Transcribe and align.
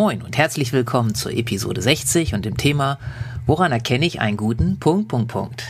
Moin 0.00 0.22
und 0.22 0.38
herzlich 0.38 0.72
willkommen 0.72 1.16
zur 1.16 1.32
Episode 1.32 1.82
60 1.82 2.32
und 2.32 2.44
dem 2.44 2.56
Thema 2.56 3.00
Woran 3.46 3.72
erkenne 3.72 4.06
ich 4.06 4.20
einen 4.20 4.36
guten 4.36 4.78
Punkt, 4.78 5.08
Punkt, 5.08 5.26
Punkt. 5.26 5.64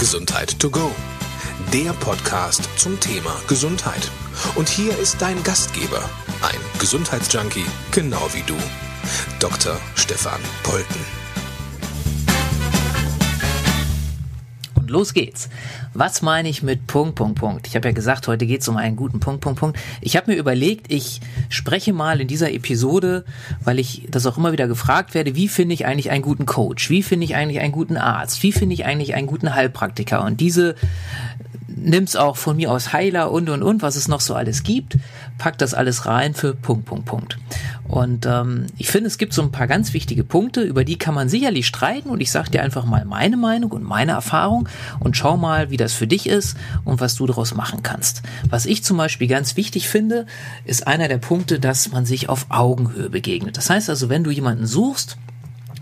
Gesundheit 0.00 0.58
to 0.58 0.68
go. 0.68 0.90
Der 1.72 1.92
Podcast 1.92 2.68
zum 2.76 2.98
Thema 2.98 3.30
Gesundheit. 3.46 4.10
Und 4.56 4.68
hier 4.68 4.98
ist 4.98 5.22
dein 5.22 5.40
Gastgeber, 5.44 6.02
ein 6.42 6.80
Gesundheitsjunkie, 6.80 7.66
genau 7.92 8.28
wie 8.32 8.42
du, 8.42 8.56
Dr. 9.38 9.78
Stefan 9.94 10.40
Polten. 10.64 10.98
Und 14.74 14.90
los 14.90 15.14
geht's. 15.14 15.48
Was 15.92 16.22
meine 16.22 16.48
ich 16.48 16.62
mit 16.62 16.86
Punkt, 16.86 17.16
Punkt, 17.16 17.38
Punkt? 17.38 17.66
Ich 17.66 17.74
habe 17.74 17.88
ja 17.88 17.92
gesagt, 17.92 18.28
heute 18.28 18.46
geht's 18.46 18.68
um 18.68 18.76
einen 18.76 18.94
guten 18.94 19.18
Punkt, 19.18 19.40
Punkt, 19.40 19.58
Punkt. 19.58 19.78
Ich 20.00 20.16
habe 20.16 20.30
mir 20.30 20.38
überlegt, 20.38 20.92
ich 20.92 21.20
spreche 21.48 21.92
mal 21.92 22.20
in 22.20 22.28
dieser 22.28 22.52
Episode, 22.52 23.24
weil 23.64 23.80
ich 23.80 24.06
das 24.08 24.24
auch 24.26 24.38
immer 24.38 24.52
wieder 24.52 24.68
gefragt 24.68 25.14
werde, 25.14 25.34
wie 25.34 25.48
finde 25.48 25.74
ich 25.74 25.86
eigentlich 25.86 26.10
einen 26.10 26.22
guten 26.22 26.46
Coach? 26.46 26.90
Wie 26.90 27.02
finde 27.02 27.24
ich 27.24 27.34
eigentlich 27.34 27.60
einen 27.60 27.72
guten 27.72 27.96
Arzt? 27.96 28.42
Wie 28.44 28.52
finde 28.52 28.74
ich 28.74 28.84
eigentlich 28.84 29.14
einen 29.14 29.26
guten 29.26 29.52
Heilpraktiker? 29.52 30.24
Und 30.24 30.40
diese 30.40 30.76
nimm's 31.76 32.16
auch 32.16 32.36
von 32.36 32.56
mir 32.56 32.70
aus 32.70 32.92
Heiler 32.92 33.30
und 33.30 33.48
und 33.48 33.62
und, 33.62 33.82
was 33.82 33.96
es 33.96 34.08
noch 34.08 34.20
so 34.20 34.34
alles 34.34 34.62
gibt, 34.62 34.98
pack 35.38 35.58
das 35.58 35.74
alles 35.74 36.06
rein 36.06 36.34
für 36.34 36.54
Punkt, 36.54 36.86
Punkt, 36.86 37.06
Punkt. 37.06 37.38
Und 37.88 38.26
ähm, 38.26 38.66
ich 38.78 38.88
finde, 38.88 39.08
es 39.08 39.18
gibt 39.18 39.32
so 39.32 39.42
ein 39.42 39.50
paar 39.50 39.66
ganz 39.66 39.92
wichtige 39.92 40.22
Punkte, 40.22 40.62
über 40.62 40.84
die 40.84 40.96
kann 40.96 41.14
man 41.14 41.28
sicherlich 41.28 41.66
streiten 41.66 42.10
und 42.10 42.20
ich 42.20 42.30
sage 42.30 42.50
dir 42.50 42.62
einfach 42.62 42.84
mal 42.84 43.04
meine 43.04 43.36
Meinung 43.36 43.72
und 43.72 43.82
meine 43.82 44.12
Erfahrung 44.12 44.68
und 45.00 45.16
schau 45.16 45.36
mal, 45.36 45.70
wie 45.70 45.76
das 45.76 45.92
für 45.92 46.06
dich 46.06 46.28
ist 46.28 46.56
und 46.84 47.00
was 47.00 47.14
du 47.16 47.26
daraus 47.26 47.54
machen 47.54 47.82
kannst. 47.82 48.22
Was 48.48 48.66
ich 48.66 48.84
zum 48.84 48.96
Beispiel 48.96 49.28
ganz 49.28 49.56
wichtig 49.56 49.88
finde, 49.88 50.26
ist 50.64 50.86
einer 50.86 51.08
der 51.08 51.18
Punkte, 51.18 51.58
dass 51.58 51.90
man 51.90 52.06
sich 52.06 52.28
auf 52.28 52.46
Augenhöhe 52.50 53.10
begegnet. 53.10 53.56
Das 53.56 53.70
heißt 53.70 53.90
also, 53.90 54.08
wenn 54.08 54.24
du 54.24 54.30
jemanden 54.30 54.66
suchst, 54.66 55.16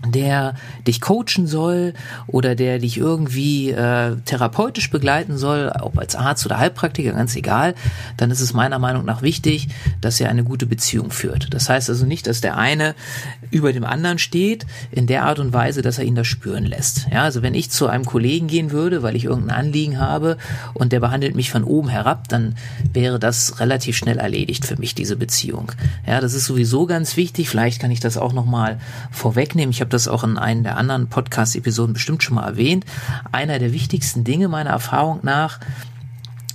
der 0.05 0.55
dich 0.87 1.01
coachen 1.01 1.45
soll 1.45 1.93
oder 2.27 2.55
der 2.55 2.79
dich 2.79 2.97
irgendwie 2.97 3.71
äh, 3.71 4.15
therapeutisch 4.25 4.89
begleiten 4.89 5.37
soll, 5.37 5.71
ob 5.81 5.97
als 5.97 6.15
Arzt 6.15 6.45
oder 6.45 6.57
Heilpraktiker, 6.57 7.11
ganz 7.11 7.35
egal, 7.35 7.75
dann 8.17 8.31
ist 8.31 8.41
es 8.41 8.53
meiner 8.53 8.79
Meinung 8.79 9.05
nach 9.05 9.21
wichtig, 9.21 9.67
dass 10.01 10.19
er 10.19 10.29
eine 10.29 10.43
gute 10.43 10.65
Beziehung 10.65 11.11
führt. 11.11 11.53
Das 11.53 11.69
heißt 11.69 11.89
also 11.89 12.05
nicht, 12.05 12.27
dass 12.27 12.41
der 12.41 12.57
eine 12.57 12.95
über 13.51 13.73
dem 13.73 13.83
anderen 13.83 14.19
steht, 14.19 14.65
in 14.91 15.07
der 15.07 15.23
Art 15.23 15.39
und 15.39 15.53
Weise, 15.53 15.81
dass 15.81 15.97
er 15.97 16.05
ihn 16.05 16.15
das 16.15 16.27
spüren 16.27 16.65
lässt. 16.65 17.07
Ja, 17.11 17.23
also 17.23 17.41
wenn 17.41 17.53
ich 17.53 17.69
zu 17.69 17.87
einem 17.87 18.05
Kollegen 18.05 18.47
gehen 18.47 18.71
würde, 18.71 19.03
weil 19.03 19.15
ich 19.15 19.25
irgendein 19.25 19.57
Anliegen 19.57 19.99
habe 19.99 20.37
und 20.73 20.91
der 20.91 20.99
behandelt 20.99 21.35
mich 21.35 21.51
von 21.51 21.63
oben 21.63 21.89
herab, 21.89 22.27
dann 22.27 22.55
wäre 22.93 23.19
das 23.19 23.59
relativ 23.59 23.97
schnell 23.97 24.17
erledigt 24.17 24.65
für 24.65 24.77
mich, 24.77 24.95
diese 24.95 25.15
Beziehung. 25.15 25.71
Ja, 26.05 26.21
das 26.21 26.33
ist 26.33 26.45
sowieso 26.45 26.85
ganz 26.85 27.17
wichtig. 27.17 27.49
Vielleicht 27.49 27.81
kann 27.81 27.91
ich 27.91 27.99
das 27.99 28.17
auch 28.17 28.33
nochmal 28.33 28.79
vorwegnehmen. 29.11 29.71
Ich 29.71 29.81
habe 29.81 29.89
das 29.89 30.07
auch 30.07 30.23
in 30.23 30.37
einem 30.37 30.63
der 30.63 30.77
anderen 30.77 31.07
Podcast-Episoden 31.07 31.93
bestimmt 31.93 32.23
schon 32.23 32.35
mal 32.35 32.47
erwähnt. 32.47 32.85
Einer 33.31 33.59
der 33.59 33.73
wichtigsten 33.73 34.23
Dinge 34.23 34.47
meiner 34.47 34.71
Erfahrung 34.71 35.19
nach 35.23 35.59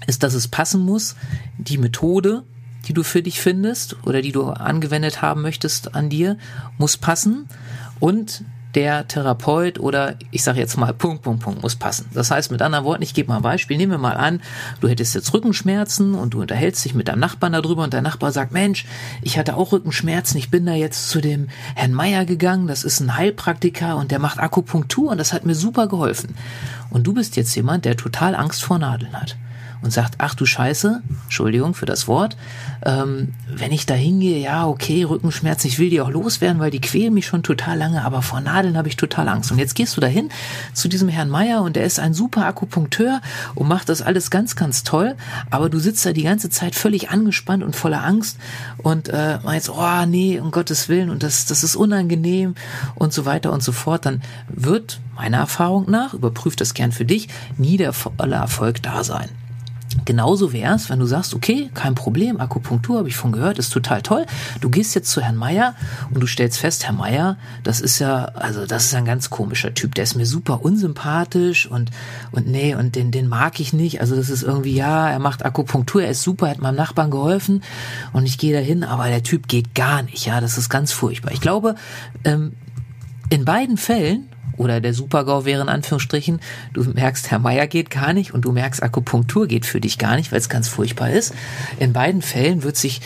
ist, 0.06 0.22
dass 0.22 0.34
es 0.34 0.48
passen 0.48 0.82
muss, 0.82 1.16
die 1.58 1.78
Methode, 1.78 2.42
die 2.84 2.92
du 2.92 3.02
für 3.02 3.22
dich 3.22 3.40
findest 3.40 3.96
oder 4.04 4.22
die 4.22 4.32
du 4.32 4.44
angewendet 4.50 5.22
haben 5.22 5.42
möchtest 5.42 5.94
an 5.94 6.08
dir, 6.08 6.36
muss 6.78 6.96
passen 6.96 7.48
und 8.00 8.44
der 8.74 9.06
Therapeut 9.06 9.78
oder 9.78 10.16
ich 10.30 10.42
sage 10.42 10.58
jetzt 10.58 10.76
mal 10.76 10.92
Punkt, 10.92 11.22
Punkt, 11.22 11.42
Punkt 11.42 11.62
muss 11.62 11.76
passen. 11.76 12.06
Das 12.12 12.30
heißt 12.30 12.50
mit 12.50 12.60
anderen 12.60 12.84
Worten, 12.84 13.02
ich 13.02 13.14
gebe 13.14 13.28
mal 13.28 13.36
ein 13.36 13.42
Beispiel, 13.42 13.76
nehmen 13.76 13.92
wir 13.92 13.98
mal 13.98 14.16
an, 14.16 14.40
du 14.80 14.88
hättest 14.88 15.14
jetzt 15.14 15.32
Rückenschmerzen 15.32 16.14
und 16.14 16.34
du 16.34 16.40
unterhältst 16.40 16.84
dich 16.84 16.94
mit 16.94 17.08
deinem 17.08 17.20
Nachbarn 17.20 17.52
darüber 17.52 17.84
und 17.84 17.92
der 17.92 18.02
Nachbar 18.02 18.32
sagt, 18.32 18.52
Mensch, 18.52 18.84
ich 19.22 19.38
hatte 19.38 19.56
auch 19.56 19.72
Rückenschmerzen, 19.72 20.38
ich 20.38 20.50
bin 20.50 20.66
da 20.66 20.74
jetzt 20.74 21.08
zu 21.08 21.20
dem 21.20 21.48
Herrn 21.74 21.92
Meier 21.92 22.24
gegangen, 22.24 22.66
das 22.66 22.84
ist 22.84 23.00
ein 23.00 23.16
Heilpraktiker 23.16 23.96
und 23.96 24.10
der 24.10 24.18
macht 24.18 24.40
Akupunktur 24.40 25.12
und 25.12 25.18
das 25.18 25.32
hat 25.32 25.46
mir 25.46 25.54
super 25.54 25.86
geholfen. 25.86 26.34
Und 26.90 27.06
du 27.06 27.14
bist 27.14 27.36
jetzt 27.36 27.54
jemand, 27.54 27.84
der 27.84 27.96
total 27.96 28.34
Angst 28.34 28.62
vor 28.64 28.78
Nadeln 28.78 29.12
hat 29.12 29.36
und 29.84 29.90
sagt, 29.90 30.14
ach 30.18 30.34
du 30.34 30.46
Scheiße, 30.46 31.02
Entschuldigung 31.24 31.74
für 31.74 31.84
das 31.84 32.08
Wort, 32.08 32.36
ähm, 32.84 33.34
wenn 33.48 33.70
ich 33.70 33.86
da 33.86 33.94
hingehe, 33.94 34.38
ja, 34.38 34.66
okay, 34.66 35.04
Rückenschmerzen, 35.04 35.68
ich 35.68 35.78
will 35.78 35.90
die 35.90 36.00
auch 36.00 36.10
loswerden, 36.10 36.58
weil 36.58 36.70
die 36.70 36.80
quälen 36.80 37.12
mich 37.12 37.26
schon 37.26 37.42
total 37.42 37.76
lange, 37.76 38.02
aber 38.02 38.22
vor 38.22 38.40
Nadeln 38.40 38.76
habe 38.78 38.88
ich 38.88 38.96
total 38.96 39.28
Angst. 39.28 39.52
Und 39.52 39.58
jetzt 39.58 39.74
gehst 39.74 39.96
du 39.96 40.00
dahin 40.00 40.30
zu 40.72 40.88
diesem 40.88 41.08
Herrn 41.08 41.28
Meier 41.28 41.62
und 41.62 41.76
der 41.76 41.84
ist 41.84 42.00
ein 42.00 42.14
super 42.14 42.46
Akupunkteur 42.46 43.20
und 43.54 43.68
macht 43.68 43.90
das 43.90 44.00
alles 44.00 44.30
ganz, 44.30 44.56
ganz 44.56 44.84
toll, 44.84 45.16
aber 45.50 45.68
du 45.68 45.78
sitzt 45.78 46.04
da 46.06 46.12
die 46.12 46.22
ganze 46.22 46.48
Zeit 46.48 46.74
völlig 46.74 47.10
angespannt 47.10 47.62
und 47.62 47.76
voller 47.76 48.02
Angst 48.02 48.38
und 48.78 49.08
äh, 49.10 49.38
meinst, 49.44 49.68
oh 49.68 50.06
nee, 50.06 50.40
um 50.40 50.50
Gottes 50.50 50.88
Willen 50.88 51.10
und 51.10 51.22
das, 51.22 51.44
das 51.44 51.62
ist 51.62 51.76
unangenehm 51.76 52.54
und 52.94 53.12
so 53.12 53.26
weiter 53.26 53.52
und 53.52 53.62
so 53.62 53.72
fort, 53.72 54.06
dann 54.06 54.22
wird 54.48 55.00
meiner 55.16 55.38
Erfahrung 55.38 55.90
nach, 55.90 56.14
überprüft 56.14 56.60
das 56.60 56.74
gern 56.74 56.92
für 56.92 57.04
dich, 57.04 57.28
nie 57.58 57.76
der 57.76 57.92
volle 57.92 58.36
Erfolg 58.36 58.82
da 58.82 59.04
sein. 59.04 59.28
Genauso 60.04 60.52
wär's, 60.52 60.90
wenn 60.90 60.98
du 60.98 61.06
sagst, 61.06 61.34
okay, 61.34 61.70
kein 61.72 61.94
Problem, 61.94 62.40
Akupunktur 62.40 62.98
habe 62.98 63.08
ich 63.08 63.16
von 63.16 63.32
gehört, 63.32 63.58
ist 63.58 63.70
total 63.70 64.02
toll. 64.02 64.26
Du 64.60 64.68
gehst 64.68 64.94
jetzt 64.94 65.10
zu 65.10 65.22
Herrn 65.22 65.36
Meier 65.36 65.74
und 66.12 66.20
du 66.20 66.26
stellst 66.26 66.58
fest, 66.58 66.84
Herr 66.84 66.92
Meier, 66.92 67.36
das 67.62 67.80
ist 67.80 68.00
ja, 68.00 68.24
also 68.34 68.66
das 68.66 68.86
ist 68.86 68.94
ein 68.94 69.04
ganz 69.04 69.30
komischer 69.30 69.72
Typ, 69.72 69.94
der 69.94 70.04
ist 70.04 70.16
mir 70.16 70.26
super 70.26 70.64
unsympathisch 70.64 71.70
und 71.70 71.90
und 72.32 72.46
nee, 72.46 72.74
und 72.74 72.96
den 72.96 73.12
den 73.12 73.28
mag 73.28 73.60
ich 73.60 73.72
nicht. 73.72 74.00
Also 74.00 74.16
das 74.16 74.30
ist 74.30 74.42
irgendwie 74.42 74.74
ja, 74.74 75.08
er 75.08 75.20
macht 75.20 75.44
Akupunktur, 75.44 76.02
er 76.02 76.10
ist 76.10 76.22
super, 76.22 76.48
hat 76.48 76.60
meinem 76.60 76.76
Nachbarn 76.76 77.10
geholfen 77.10 77.62
und 78.12 78.26
ich 78.26 78.38
gehe 78.38 78.52
dahin, 78.52 78.84
aber 78.84 79.08
der 79.08 79.22
Typ 79.22 79.48
geht 79.48 79.74
gar 79.74 80.02
nicht. 80.02 80.26
Ja, 80.26 80.40
das 80.40 80.58
ist 80.58 80.68
ganz 80.68 80.92
furchtbar. 80.92 81.32
Ich 81.32 81.40
glaube, 81.40 81.76
ähm, 82.24 82.52
in 83.30 83.44
beiden 83.44 83.76
Fällen 83.76 84.28
oder 84.56 84.80
der 84.80 84.94
Supergau 84.94 85.44
wäre 85.44 85.62
in 85.62 85.68
Anführungsstrichen, 85.68 86.40
du 86.72 86.84
merkst, 86.84 87.30
Herr 87.30 87.38
Meier 87.38 87.66
geht 87.66 87.90
gar 87.90 88.12
nicht 88.12 88.32
und 88.32 88.44
du 88.44 88.52
merkst, 88.52 88.82
Akupunktur 88.82 89.46
geht 89.46 89.66
für 89.66 89.80
dich 89.80 89.98
gar 89.98 90.16
nicht, 90.16 90.32
weil 90.32 90.38
es 90.38 90.48
ganz 90.48 90.68
furchtbar 90.68 91.10
ist. 91.10 91.34
In 91.78 91.92
beiden 91.92 92.22
Fällen 92.22 92.62
wird 92.62 92.76
sich 92.76 93.00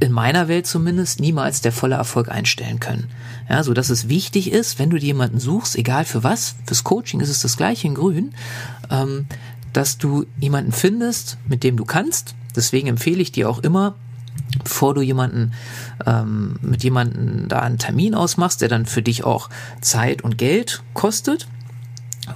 in 0.00 0.12
meiner 0.12 0.48
Welt 0.48 0.66
zumindest 0.66 1.20
niemals 1.20 1.60
der 1.60 1.72
volle 1.72 1.96
Erfolg 1.96 2.30
einstellen 2.30 2.80
können. 2.80 3.08
Ja, 3.48 3.62
so 3.62 3.74
dass 3.74 3.90
es 3.90 4.08
wichtig 4.08 4.50
ist, 4.50 4.78
wenn 4.78 4.90
du 4.90 4.98
dir 4.98 5.06
jemanden 5.06 5.38
suchst, 5.38 5.76
egal 5.76 6.04
für 6.04 6.24
was, 6.24 6.54
fürs 6.66 6.84
Coaching 6.84 7.20
ist 7.20 7.28
es 7.28 7.42
das 7.42 7.56
gleiche 7.56 7.86
in 7.86 7.94
Grün, 7.94 8.32
ähm, 8.90 9.26
dass 9.72 9.98
du 9.98 10.24
jemanden 10.38 10.72
findest, 10.72 11.36
mit 11.46 11.62
dem 11.62 11.76
du 11.76 11.84
kannst. 11.84 12.34
Deswegen 12.56 12.88
empfehle 12.88 13.20
ich 13.20 13.32
dir 13.32 13.48
auch 13.48 13.58
immer, 13.60 13.94
bevor 14.62 14.94
du 14.94 15.00
jemanden 15.00 15.52
ähm, 16.06 16.56
mit 16.62 16.82
jemanden 16.84 17.48
da 17.48 17.60
einen 17.60 17.78
Termin 17.78 18.14
ausmachst, 18.14 18.60
der 18.60 18.68
dann 18.68 18.86
für 18.86 19.02
dich 19.02 19.24
auch 19.24 19.50
Zeit 19.80 20.22
und 20.22 20.38
Geld 20.38 20.82
kostet, 20.94 21.48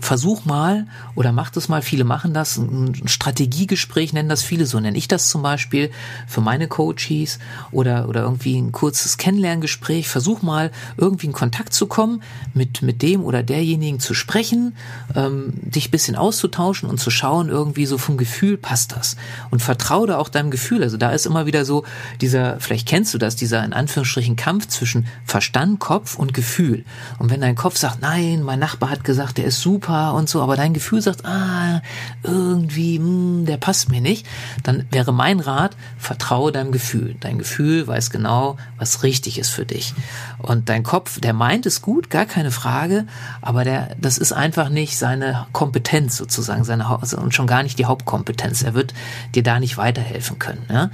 versuch 0.00 0.44
mal 0.44 0.86
oder 1.14 1.32
mach 1.32 1.50
das 1.50 1.68
mal, 1.68 1.82
viele 1.82 2.04
machen 2.04 2.34
das, 2.34 2.56
ein 2.56 2.94
Strategiegespräch 3.06 4.12
nennen 4.12 4.28
das 4.28 4.42
viele, 4.42 4.66
so 4.66 4.80
nenne 4.80 4.98
ich 4.98 5.08
das 5.08 5.28
zum 5.28 5.42
Beispiel 5.42 5.90
für 6.26 6.40
meine 6.40 6.68
Coaches 6.68 7.38
oder, 7.70 8.08
oder 8.08 8.22
irgendwie 8.22 8.58
ein 8.58 8.72
kurzes 8.72 9.16
Kennenlerngespräch. 9.16 10.08
Versuch 10.08 10.42
mal 10.42 10.70
irgendwie 10.96 11.26
in 11.26 11.32
Kontakt 11.32 11.72
zu 11.72 11.86
kommen, 11.86 12.22
mit, 12.52 12.82
mit 12.82 13.02
dem 13.02 13.24
oder 13.24 13.42
derjenigen 13.42 14.00
zu 14.00 14.14
sprechen, 14.14 14.76
ähm, 15.14 15.52
dich 15.54 15.90
bisschen 15.90 16.16
auszutauschen 16.16 16.88
und 16.88 16.98
zu 16.98 17.10
schauen, 17.10 17.48
irgendwie 17.48 17.86
so 17.86 17.98
vom 17.98 18.16
Gefühl 18.16 18.56
passt 18.56 18.92
das. 18.92 19.16
Und 19.50 19.62
vertraue 19.62 20.06
da 20.06 20.18
auch 20.18 20.28
deinem 20.28 20.50
Gefühl. 20.50 20.82
Also 20.82 20.96
da 20.96 21.10
ist 21.10 21.26
immer 21.26 21.46
wieder 21.46 21.64
so 21.64 21.84
dieser, 22.20 22.58
vielleicht 22.60 22.88
kennst 22.88 23.14
du 23.14 23.18
das, 23.18 23.36
dieser 23.36 23.64
in 23.64 23.72
Anführungsstrichen 23.72 24.36
Kampf 24.36 24.68
zwischen 24.68 25.06
Verstand, 25.24 25.78
Kopf 25.80 26.16
und 26.16 26.34
Gefühl. 26.34 26.84
Und 27.18 27.30
wenn 27.30 27.40
dein 27.40 27.54
Kopf 27.54 27.76
sagt, 27.76 28.02
nein, 28.02 28.42
mein 28.42 28.58
Nachbar 28.58 28.90
hat 28.90 29.04
gesagt, 29.04 29.38
der 29.38 29.44
ist 29.44 29.60
super, 29.60 29.83
super 29.84 30.14
und 30.14 30.28
so, 30.28 30.40
aber 30.40 30.56
dein 30.56 30.72
Gefühl 30.72 31.02
sagt, 31.02 31.24
ah, 31.24 31.82
irgendwie, 32.22 32.98
mh, 32.98 33.04
hm, 33.04 33.46
der 33.46 33.56
passt 33.56 33.90
mir 33.90 34.00
nicht, 34.00 34.26
dann 34.62 34.86
wäre 34.90 35.12
mein 35.12 35.40
Rat, 35.40 35.76
vertraue 35.98 36.52
deinem 36.52 36.72
Gefühl. 36.72 37.16
Dein 37.20 37.38
Gefühl 37.38 37.86
weiß 37.86 38.10
genau, 38.10 38.56
was 38.78 39.02
richtig 39.02 39.38
ist 39.38 39.50
für 39.50 39.66
dich. 39.66 39.94
Und 40.38 40.68
dein 40.68 40.82
Kopf, 40.82 41.20
der 41.20 41.32
meint 41.32 41.66
es 41.66 41.82
gut, 41.82 42.10
gar 42.10 42.24
keine 42.24 42.50
Frage, 42.50 43.06
aber 43.42 43.64
der, 43.64 43.94
das 44.00 44.18
ist 44.18 44.32
einfach 44.32 44.68
nicht 44.68 44.96
seine 44.96 45.46
Kompetenz 45.52 46.16
sozusagen, 46.16 46.64
seine, 46.64 46.98
und 47.16 47.34
schon 47.34 47.46
gar 47.46 47.62
nicht 47.62 47.78
die 47.78 47.86
Hauptkompetenz. 47.86 48.62
Er 48.62 48.74
wird 48.74 48.94
dir 49.34 49.42
da 49.42 49.60
nicht 49.60 49.76
weiterhelfen 49.76 50.38
können. 50.38 50.64
Ja? 50.70 50.90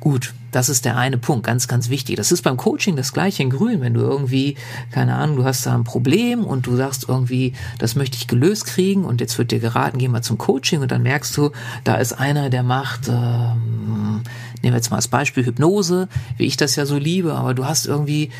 Gut, 0.00 0.34
das 0.54 0.68
ist 0.68 0.84
der 0.84 0.96
eine 0.96 1.18
Punkt, 1.18 1.44
ganz, 1.44 1.66
ganz 1.66 1.88
wichtig. 1.88 2.16
Das 2.16 2.30
ist 2.30 2.42
beim 2.42 2.56
Coaching 2.56 2.94
das 2.94 3.12
gleiche 3.12 3.42
in 3.42 3.50
Grün. 3.50 3.80
Wenn 3.80 3.94
du 3.94 4.00
irgendwie, 4.00 4.56
keine 4.92 5.14
Ahnung, 5.14 5.36
du 5.36 5.44
hast 5.44 5.66
da 5.66 5.74
ein 5.74 5.82
Problem 5.82 6.44
und 6.44 6.66
du 6.66 6.76
sagst 6.76 7.06
irgendwie, 7.08 7.54
das 7.78 7.96
möchte 7.96 8.16
ich 8.16 8.28
gelöst 8.28 8.66
kriegen 8.66 9.04
und 9.04 9.20
jetzt 9.20 9.36
wird 9.36 9.50
dir 9.50 9.58
geraten, 9.58 9.98
geh 9.98 10.08
mal 10.08 10.22
zum 10.22 10.38
Coaching 10.38 10.80
und 10.80 10.92
dann 10.92 11.02
merkst 11.02 11.36
du, 11.36 11.50
da 11.82 11.96
ist 11.96 12.12
einer, 12.12 12.50
der 12.50 12.62
macht, 12.62 13.08
ähm, 13.08 14.22
nehmen 14.62 14.72
wir 14.72 14.74
jetzt 14.74 14.90
mal 14.90 14.96
als 14.96 15.08
Beispiel 15.08 15.44
Hypnose, 15.44 16.08
wie 16.36 16.46
ich 16.46 16.56
das 16.56 16.76
ja 16.76 16.86
so 16.86 16.98
liebe, 16.98 17.34
aber 17.34 17.54
du 17.54 17.64
hast 17.66 17.86
irgendwie 17.86 18.30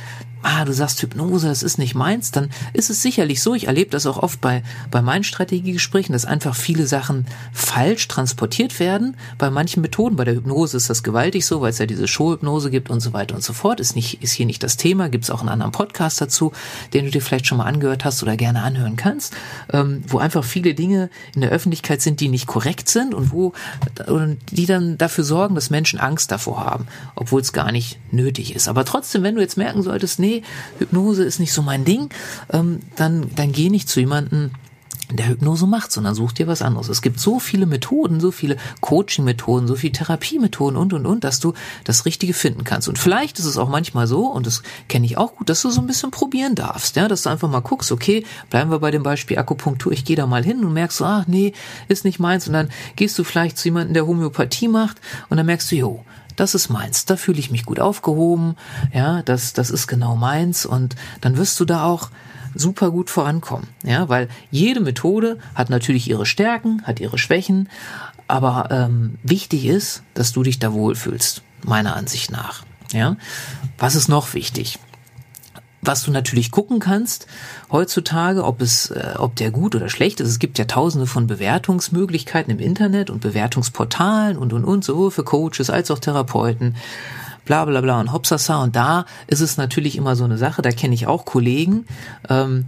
ah, 0.45 0.65
du 0.65 0.73
sagst 0.73 1.03
Hypnose, 1.03 1.49
das 1.49 1.63
ist 1.63 1.79
nicht 1.79 1.95
meins, 1.95 2.31
dann 2.31 2.51
ist 2.75 2.91
es 2.91 3.03
sicherlich 3.03 3.43
so, 3.43 3.55
ich 3.55 3.67
erlebe 3.67 3.91
das 3.91 4.07
auch 4.07 4.19
oft 4.19 4.41
bei, 4.41 4.63
bei 4.91 5.01
meinen 5.01 5.25
Strategiegesprächen, 5.25 6.13
dass 6.13 6.27
einfach 6.27 6.55
viele 6.55 6.87
Sachen 6.87 7.27
falsch 7.53 8.07
transportiert 8.09 8.79
werden 8.79 9.17
bei 9.39 9.51
manchen 9.51 9.81
Methoden. 9.81 10.17
Bei 10.17 10.25
der 10.25 10.35
Hypnose 10.35 10.77
ist 10.77 10.91
das 10.91 11.03
gewaltig 11.03 11.47
so, 11.47 11.63
weil 11.63 11.71
es 11.71 11.79
ja 11.79 11.87
diese 11.87 12.04
diese 12.05 12.13
Showhypnose 12.13 12.71
gibt 12.71 12.91
und 12.91 13.01
so 13.01 13.13
weiter 13.13 13.35
und 13.35 13.43
so 13.43 13.53
fort. 13.53 13.81
Ist 13.81 13.97
nicht, 13.97 14.23
ist 14.23 14.33
hier 14.33 14.47
nicht 14.47 14.63
das 14.63 14.77
Thema. 14.77 15.09
Gibt 15.09 15.25
es 15.25 15.31
auch 15.31 15.41
einen 15.41 15.49
anderen 15.49 15.73
Podcast 15.73 16.21
dazu, 16.21 16.53
den 16.93 17.07
du 17.07 17.11
dir 17.11 17.23
vielleicht 17.23 17.47
schon 17.47 17.59
mal 17.59 17.65
angehört 17.65 18.05
hast 18.05 18.23
oder 18.23 18.37
gerne 18.37 18.63
anhören 18.63 18.97
kannst, 18.97 19.35
ähm, 19.73 20.03
wo 20.07 20.19
einfach 20.19 20.45
viele 20.45 20.75
Dinge 20.75 21.09
in 21.35 21.41
der 21.41 21.51
Öffentlichkeit 21.51 22.03
sind, 22.03 22.21
die 22.21 22.29
nicht 22.29 22.47
korrekt 22.47 22.89
sind 22.89 23.15
und 23.15 23.33
wo, 23.33 23.53
und 24.07 24.39
die 24.51 24.67
dann 24.67 24.99
dafür 24.99 25.25
sorgen, 25.25 25.55
dass 25.55 25.71
Menschen 25.71 25.99
Angst 25.99 26.31
davor 26.31 26.65
haben, 26.65 26.87
obwohl 27.15 27.41
es 27.41 27.53
gar 27.53 27.73
nicht 27.73 27.99
nötig 28.13 28.55
ist. 28.55 28.69
Aber 28.69 28.85
trotzdem, 28.85 29.23
wenn 29.23 29.35
du 29.35 29.41
jetzt 29.41 29.57
merken 29.57 29.83
solltest, 29.83 30.19
nee, 30.19 30.43
Hypnose 30.79 31.25
ist 31.25 31.41
nicht 31.41 31.53
so 31.53 31.63
mein 31.63 31.85
Ding, 31.85 32.11
ähm, 32.53 32.81
dann, 32.97 33.31
dann 33.35 33.53
geh 33.53 33.71
nicht 33.71 33.89
zu 33.89 34.01
jemandem, 34.01 34.51
der 35.13 35.29
Hypnose 35.29 35.67
macht, 35.67 35.93
sondern 35.93 36.15
such 36.15 36.33
dir 36.33 36.47
was 36.47 36.63
anderes. 36.63 36.89
Es 36.89 37.03
gibt 37.03 37.21
so 37.21 37.39
viele 37.39 37.67
Methoden, 37.67 38.21
so 38.21 38.31
viele 38.31 38.57
Coaching-Methoden, 38.81 39.67
so 39.67 39.75
viele 39.75 39.93
Therapiemethoden 39.93 40.77
und, 40.79 40.93
und, 40.93 41.07
und, 41.07 41.25
dass 41.25 41.41
du 41.41 41.53
das 41.85 42.07
Richtige 42.07 42.35
finden 42.35 42.65
kannst. 42.65 42.89
Und 42.89 42.99
vielleicht 42.99 43.39
ist 43.39 43.45
es 43.45 43.59
auch 43.59 43.69
manchmal 43.69 44.07
so, 44.07 44.27
und 44.27 44.47
das 44.47 44.63
kenne 44.89 45.07
ich 45.07 45.19
auch 45.19 45.37
gut, 45.37 45.49
dass 45.49 45.63
du 45.63 45.71
so 45.71 45.81
ein 45.81 45.87
bisschen 45.87 46.11
probieren 46.11 46.55
darfst, 46.55 46.97
ja, 46.97 47.09
dass 47.09 47.23
du 47.23 47.31
einfach 47.31 47.51
mal 47.51 47.61
guckst, 47.61 47.93
okay, 47.93 48.25
bleiben 48.51 48.71
wir 48.71 48.79
bei 48.79 48.91
dem 48.91 49.03
Beispiel 49.03 49.39
Akupunktur, 49.39 49.93
ich 49.93 50.05
gehe 50.05 50.17
da 50.17 50.27
mal 50.27 50.45
hin 50.45 50.65
und 50.65 50.73
merkst 50.73 50.99
so, 50.99 51.05
ach 51.05 51.27
nee, 51.27 51.53
ist 51.89 52.05
nicht 52.05 52.19
meins. 52.19 52.47
Und 52.47 52.55
dann 52.55 52.71
gehst 52.97 53.19
du 53.19 53.25
vielleicht 53.25 53.59
zu 53.59 53.69
jemandem, 53.69 53.95
der 53.95 54.07
Homöopathie 54.07 54.69
macht, 54.69 55.01
und 55.29 55.37
dann 55.37 55.47
merkst 55.47 55.71
du, 55.71 55.77
jo, 55.77 56.05
das 56.37 56.55
ist 56.55 56.69
meins, 56.69 57.05
da 57.05 57.17
fühle 57.17 57.39
ich 57.39 57.51
mich 57.51 57.65
gut 57.65 57.79
aufgehoben, 57.79 58.57
ja, 58.93 59.23
das, 59.23 59.53
das 59.53 59.71
ist 59.71 59.87
genau 59.87 60.17
meins, 60.17 60.67
und 60.67 60.97
dann 61.21 61.37
wirst 61.37 61.61
du 61.61 61.65
da 61.65 61.85
auch 61.85 62.11
super 62.55 62.91
gut 62.91 63.11
vorankommen. 63.11 63.69
Ja, 63.85 64.09
weil 64.09 64.29
jede 64.51 64.81
Methode 64.81 65.39
hat 65.55 65.71
natürlich 65.71 66.09
ihre 66.09 66.27
Stärken, 66.27 66.83
hat 66.85 67.01
ihre 67.01 67.19
Schwächen, 67.19 67.69
aber 68.29 68.69
ähm, 68.71 69.19
wichtig 69.23 69.67
ist, 69.67 70.03
dass 70.15 70.33
du 70.33 70.43
dich 70.43 70.59
da 70.59 70.73
wohlfühlst, 70.73 71.43
meiner 71.65 71.97
Ansicht 71.97 72.31
nach. 72.31 72.65
Ja, 72.93 73.17
was 73.79 73.95
ist 73.95 74.09
noch 74.09 74.35
wichtig? 74.35 74.79
was 75.87 76.03
du 76.03 76.11
natürlich 76.11 76.51
gucken 76.51 76.81
kannst 76.81 77.27
heutzutage, 77.71 78.45
ob 78.45 78.61
es, 78.61 78.91
äh, 78.91 79.15
ob 79.19 79.37
der 79.37 79.51
gut 79.51 79.75
oder 79.75 79.89
schlecht 79.89 80.21
ist. 80.21 80.29
Es 80.29 80.39
gibt 80.39 80.59
ja 80.59 80.65
tausende 80.65 81.07
von 81.07 81.27
Bewertungsmöglichkeiten 81.27 82.53
im 82.53 82.59
Internet 82.59 83.11
und 83.11 83.21
Bewertungsportalen 83.21 84.39
und 84.39 84.53
und 84.53 84.65
und, 84.65 84.85
sowohl 84.85 85.11
für 85.11 85.25
Coaches 85.25 85.71
als 85.71 85.91
auch 85.91 85.99
Therapeuten 85.99 86.77
bla 87.45 87.65
bla 87.65 87.81
bla 87.81 88.01
und 88.01 88.13
hopsasa. 88.13 88.63
Und 88.63 88.77
da 88.77 89.05
ist 89.27 89.41
es 89.41 89.57
natürlich 89.57 89.97
immer 89.97 90.17
so 90.17 90.25
eine 90.25 90.39
Sache, 90.39 90.63
da 90.63 90.71
kenne 90.71 90.95
ich 90.95 91.07
auch 91.07 91.25
Kollegen, 91.25 91.87
ähm, 92.29 92.67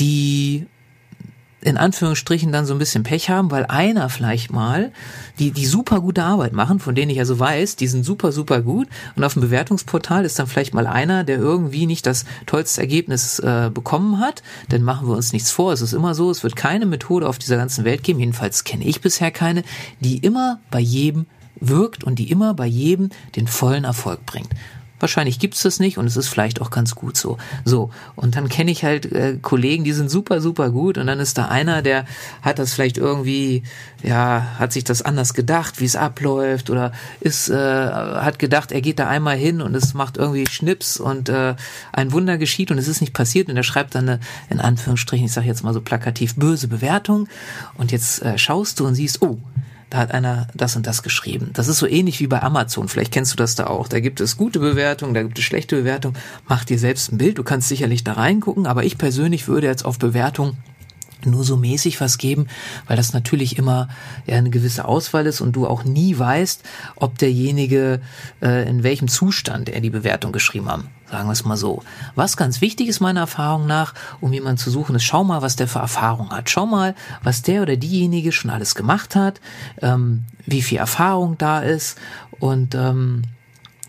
die 0.00 0.66
in 1.60 1.76
Anführungsstrichen 1.76 2.52
dann 2.52 2.66
so 2.66 2.74
ein 2.74 2.78
bisschen 2.78 3.02
Pech 3.02 3.30
haben, 3.30 3.50
weil 3.50 3.66
einer 3.66 4.08
vielleicht 4.10 4.52
mal, 4.52 4.92
die, 5.38 5.50
die 5.50 5.66
super 5.66 6.00
gute 6.00 6.22
Arbeit 6.22 6.52
machen, 6.52 6.78
von 6.78 6.94
denen 6.94 7.10
ich 7.10 7.18
also 7.18 7.38
weiß, 7.38 7.74
die 7.74 7.88
sind 7.88 8.04
super, 8.04 8.30
super 8.30 8.62
gut 8.62 8.86
und 9.16 9.24
auf 9.24 9.32
dem 9.32 9.42
Bewertungsportal 9.42 10.24
ist 10.24 10.38
dann 10.38 10.46
vielleicht 10.46 10.72
mal 10.72 10.86
einer, 10.86 11.24
der 11.24 11.38
irgendwie 11.38 11.86
nicht 11.86 12.06
das 12.06 12.24
tollste 12.46 12.80
Ergebnis 12.80 13.40
äh, 13.40 13.70
bekommen 13.74 14.20
hat, 14.20 14.42
dann 14.68 14.82
machen 14.82 15.08
wir 15.08 15.16
uns 15.16 15.32
nichts 15.32 15.50
vor. 15.50 15.72
Es 15.72 15.82
ist 15.82 15.94
immer 15.94 16.14
so, 16.14 16.30
es 16.30 16.44
wird 16.44 16.54
keine 16.54 16.86
Methode 16.86 17.28
auf 17.28 17.38
dieser 17.38 17.56
ganzen 17.56 17.84
Welt 17.84 18.04
geben, 18.04 18.20
jedenfalls 18.20 18.62
kenne 18.62 18.84
ich 18.84 19.00
bisher 19.00 19.32
keine, 19.32 19.64
die 19.98 20.18
immer 20.18 20.60
bei 20.70 20.80
jedem 20.80 21.26
wirkt 21.60 22.04
und 22.04 22.18
die 22.18 22.30
immer 22.30 22.54
bei 22.54 22.66
jedem 22.66 23.10
den 23.36 23.46
vollen 23.46 23.84
Erfolg 23.84 24.24
bringt. 24.26 24.50
Wahrscheinlich 25.00 25.38
gibt's 25.38 25.62
das 25.62 25.78
nicht 25.78 25.96
und 25.96 26.06
es 26.06 26.16
ist 26.16 26.28
vielleicht 26.28 26.60
auch 26.60 26.70
ganz 26.70 26.94
gut 26.94 27.16
so. 27.16 27.38
So, 27.64 27.90
und 28.16 28.34
dann 28.34 28.48
kenne 28.48 28.70
ich 28.70 28.82
halt 28.82 29.10
äh, 29.12 29.38
Kollegen, 29.40 29.84
die 29.84 29.92
sind 29.92 30.10
super, 30.10 30.40
super 30.40 30.70
gut 30.70 30.98
und 30.98 31.06
dann 31.06 31.20
ist 31.20 31.38
da 31.38 31.46
einer, 31.46 31.82
der 31.82 32.04
hat 32.42 32.58
das 32.58 32.74
vielleicht 32.74 32.98
irgendwie, 32.98 33.62
ja, 34.02 34.44
hat 34.58 34.72
sich 34.72 34.82
das 34.82 35.02
anders 35.02 35.34
gedacht, 35.34 35.80
wie 35.80 35.84
es 35.84 35.94
abläuft 35.94 36.68
oder 36.68 36.92
ist, 37.20 37.48
äh, 37.48 37.54
hat 37.54 38.38
gedacht, 38.40 38.72
er 38.72 38.80
geht 38.80 38.98
da 38.98 39.06
einmal 39.08 39.36
hin 39.36 39.62
und 39.62 39.74
es 39.76 39.94
macht 39.94 40.16
irgendwie 40.16 40.46
Schnips 40.48 40.98
und 40.98 41.28
äh, 41.28 41.54
ein 41.92 42.12
Wunder 42.12 42.36
geschieht 42.36 42.72
und 42.72 42.78
es 42.78 42.88
ist 42.88 43.00
nicht 43.00 43.12
passiert 43.12 43.48
und 43.48 43.56
er 43.56 43.62
schreibt 43.62 43.94
dann 43.94 44.08
eine, 44.08 44.20
in 44.50 44.58
Anführungsstrichen, 44.58 45.26
ich 45.26 45.32
sage 45.32 45.46
jetzt 45.46 45.62
mal 45.62 45.74
so 45.74 45.80
plakativ, 45.80 46.34
böse 46.34 46.66
Bewertung 46.66 47.28
und 47.76 47.92
jetzt 47.92 48.22
äh, 48.22 48.36
schaust 48.36 48.80
du 48.80 48.86
und 48.86 48.96
siehst, 48.96 49.22
oh, 49.22 49.38
da 49.90 49.98
hat 49.98 50.12
einer 50.12 50.48
das 50.54 50.76
und 50.76 50.86
das 50.86 51.02
geschrieben. 51.02 51.50
Das 51.54 51.68
ist 51.68 51.78
so 51.78 51.86
ähnlich 51.86 52.20
wie 52.20 52.26
bei 52.26 52.42
Amazon. 52.42 52.88
Vielleicht 52.88 53.12
kennst 53.12 53.32
du 53.32 53.36
das 53.36 53.54
da 53.54 53.66
auch. 53.66 53.88
Da 53.88 54.00
gibt 54.00 54.20
es 54.20 54.36
gute 54.36 54.58
Bewertungen, 54.58 55.14
da 55.14 55.22
gibt 55.22 55.38
es 55.38 55.44
schlechte 55.44 55.76
Bewertungen. 55.76 56.16
Mach 56.46 56.64
dir 56.64 56.78
selbst 56.78 57.12
ein 57.12 57.18
Bild. 57.18 57.38
Du 57.38 57.42
kannst 57.42 57.68
sicherlich 57.68 58.04
da 58.04 58.12
reingucken, 58.12 58.66
aber 58.66 58.84
ich 58.84 58.98
persönlich 58.98 59.48
würde 59.48 59.66
jetzt 59.66 59.84
auf 59.84 59.98
Bewertung 59.98 60.56
nur 61.24 61.44
so 61.44 61.56
mäßig 61.56 62.00
was 62.00 62.18
geben, 62.18 62.46
weil 62.86 62.96
das 62.96 63.12
natürlich 63.12 63.58
immer 63.58 63.88
eine 64.26 64.50
gewisse 64.50 64.84
Auswahl 64.84 65.26
ist 65.26 65.40
und 65.40 65.52
du 65.52 65.66
auch 65.66 65.84
nie 65.84 66.18
weißt, 66.18 66.62
ob 66.96 67.18
derjenige 67.18 68.00
äh, 68.42 68.68
in 68.68 68.82
welchem 68.82 69.08
Zustand 69.08 69.68
er 69.68 69.80
die 69.80 69.90
Bewertung 69.90 70.32
geschrieben 70.32 70.68
haben. 70.68 70.88
Sagen 71.10 71.26
wir 71.26 71.32
es 71.32 71.44
mal 71.44 71.56
so. 71.56 71.82
Was 72.14 72.36
ganz 72.36 72.60
wichtig 72.60 72.88
ist 72.88 73.00
meiner 73.00 73.20
Erfahrung 73.20 73.66
nach, 73.66 73.94
um 74.20 74.32
jemanden 74.32 74.58
zu 74.58 74.70
suchen, 74.70 74.94
ist, 74.94 75.04
schau 75.04 75.24
mal, 75.24 75.40
was 75.40 75.56
der 75.56 75.66
für 75.66 75.78
Erfahrung 75.78 76.30
hat. 76.30 76.50
Schau 76.50 76.66
mal, 76.66 76.94
was 77.22 77.40
der 77.40 77.62
oder 77.62 77.76
diejenige 77.76 78.30
schon 78.30 78.50
alles 78.50 78.74
gemacht 78.74 79.16
hat, 79.16 79.40
ähm, 79.80 80.24
wie 80.44 80.60
viel 80.60 80.78
Erfahrung 80.78 81.38
da 81.38 81.60
ist 81.60 81.98
und 82.40 82.74
ähm, 82.74 83.22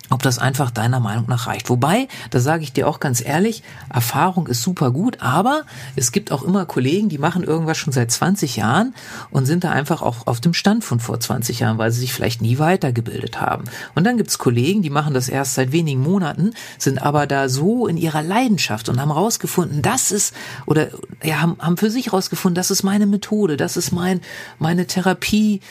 ob 0.09 0.23
das 0.23 0.39
einfach 0.39 0.71
deiner 0.71 0.99
Meinung 0.99 1.25
nach 1.27 1.47
reicht. 1.47 1.69
Wobei, 1.69 2.07
da 2.29 2.39
sage 2.39 2.63
ich 2.63 2.73
dir 2.73 2.87
auch 2.87 2.99
ganz 2.99 3.23
ehrlich, 3.23 3.63
Erfahrung 3.93 4.47
ist 4.47 4.61
super 4.61 4.91
gut, 4.91 5.17
aber 5.21 5.63
es 5.95 6.11
gibt 6.11 6.31
auch 6.31 6.43
immer 6.43 6.65
Kollegen, 6.65 7.09
die 7.09 7.17
machen 7.17 7.43
irgendwas 7.43 7.77
schon 7.77 7.93
seit 7.93 8.11
20 8.11 8.55
Jahren 8.55 8.93
und 9.31 9.45
sind 9.45 9.63
da 9.63 9.71
einfach 9.71 10.01
auch 10.01 10.27
auf 10.27 10.39
dem 10.39 10.53
Stand 10.53 10.83
von 10.83 10.99
vor 10.99 11.19
20 11.19 11.59
Jahren, 11.59 11.77
weil 11.77 11.91
sie 11.91 11.99
sich 11.99 12.13
vielleicht 12.13 12.41
nie 12.41 12.59
weitergebildet 12.59 13.39
haben. 13.39 13.65
Und 13.95 14.03
dann 14.05 14.17
gibt's 14.17 14.37
Kollegen, 14.37 14.81
die 14.81 14.89
machen 14.89 15.13
das 15.13 15.29
erst 15.29 15.55
seit 15.55 15.71
wenigen 15.71 16.01
Monaten, 16.01 16.53
sind 16.77 17.01
aber 17.01 17.27
da 17.27 17.49
so 17.49 17.87
in 17.87 17.97
ihrer 17.97 18.23
Leidenschaft 18.23 18.89
und 18.89 18.99
haben 18.99 19.11
rausgefunden, 19.11 19.81
das 19.81 20.11
ist, 20.11 20.33
oder 20.65 20.89
ja, 21.23 21.41
haben, 21.41 21.57
haben 21.59 21.77
für 21.77 21.91
sich 21.91 22.11
rausgefunden, 22.13 22.55
das 22.55 22.71
ist 22.71 22.83
meine 22.83 23.05
Methode, 23.05 23.57
das 23.57 23.77
ist 23.77 23.91
mein, 23.91 24.21
meine 24.57 24.87
Therapie, 24.87 25.61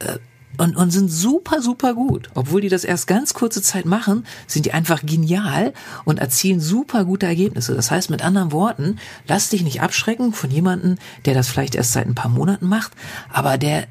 äh, 0.00 0.18
und, 0.58 0.76
und 0.76 0.90
sind 0.90 1.08
super, 1.08 1.62
super 1.62 1.94
gut. 1.94 2.28
Obwohl 2.34 2.60
die 2.60 2.68
das 2.68 2.84
erst 2.84 3.06
ganz 3.06 3.32
kurze 3.32 3.62
Zeit 3.62 3.86
machen, 3.86 4.26
sind 4.46 4.66
die 4.66 4.72
einfach 4.72 5.00
genial 5.04 5.72
und 6.04 6.18
erzielen 6.18 6.60
super 6.60 7.04
gute 7.04 7.26
Ergebnisse. 7.26 7.74
Das 7.74 7.90
heißt, 7.90 8.10
mit 8.10 8.22
anderen 8.22 8.52
Worten, 8.52 8.98
lass 9.26 9.48
dich 9.48 9.62
nicht 9.62 9.80
abschrecken 9.80 10.32
von 10.32 10.50
jemandem, 10.50 10.96
der 11.24 11.34
das 11.34 11.48
vielleicht 11.48 11.74
erst 11.74 11.92
seit 11.92 12.06
ein 12.06 12.14
paar 12.14 12.30
Monaten 12.30 12.66
macht, 12.66 12.92
aber 13.32 13.56
der 13.56 13.86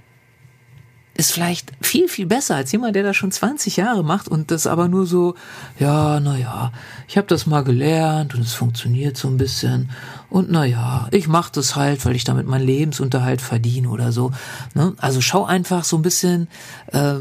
ist 1.18 1.32
vielleicht 1.32 1.72
viel, 1.82 2.08
viel 2.08 2.28
besser 2.28 2.56
als 2.56 2.72
jemand, 2.72 2.96
der 2.96 3.04
das 3.04 3.16
schon 3.16 3.32
20 3.32 3.78
Jahre 3.78 4.04
macht 4.04 4.28
und 4.28 4.52
das 4.52 4.68
aber 4.68 4.88
nur 4.88 5.08
so, 5.08 5.34
ja, 5.80 6.20
naja, 6.20 6.72
ich 7.08 7.18
habe 7.18 7.28
das 7.28 7.48
mal 7.48 7.64
gelernt 7.64 8.36
und 8.36 8.42
es 8.42 8.54
funktioniert 8.54 9.18
so 9.18 9.28
ein 9.28 9.38
bisschen 9.38 9.90
und 10.30 10.52
naja, 10.52 11.08
ich 11.12 11.28
mache 11.28 11.52
das 11.54 11.76
halt, 11.76 12.06
weil 12.06 12.16
ich 12.16 12.24
damit 12.24 12.46
meinen 12.48 12.66
Lebensunterhalt 12.66 13.42
verdiene 13.42 13.90
oder 13.90 14.12
so. 14.12 14.32
Ne? 14.76 14.94
Also 14.98 15.20
schau 15.22 15.46
einfach 15.46 15.84
so 15.84 15.98
ein 15.98 16.02
bisschen, 16.04 16.48
äh, 16.92 17.16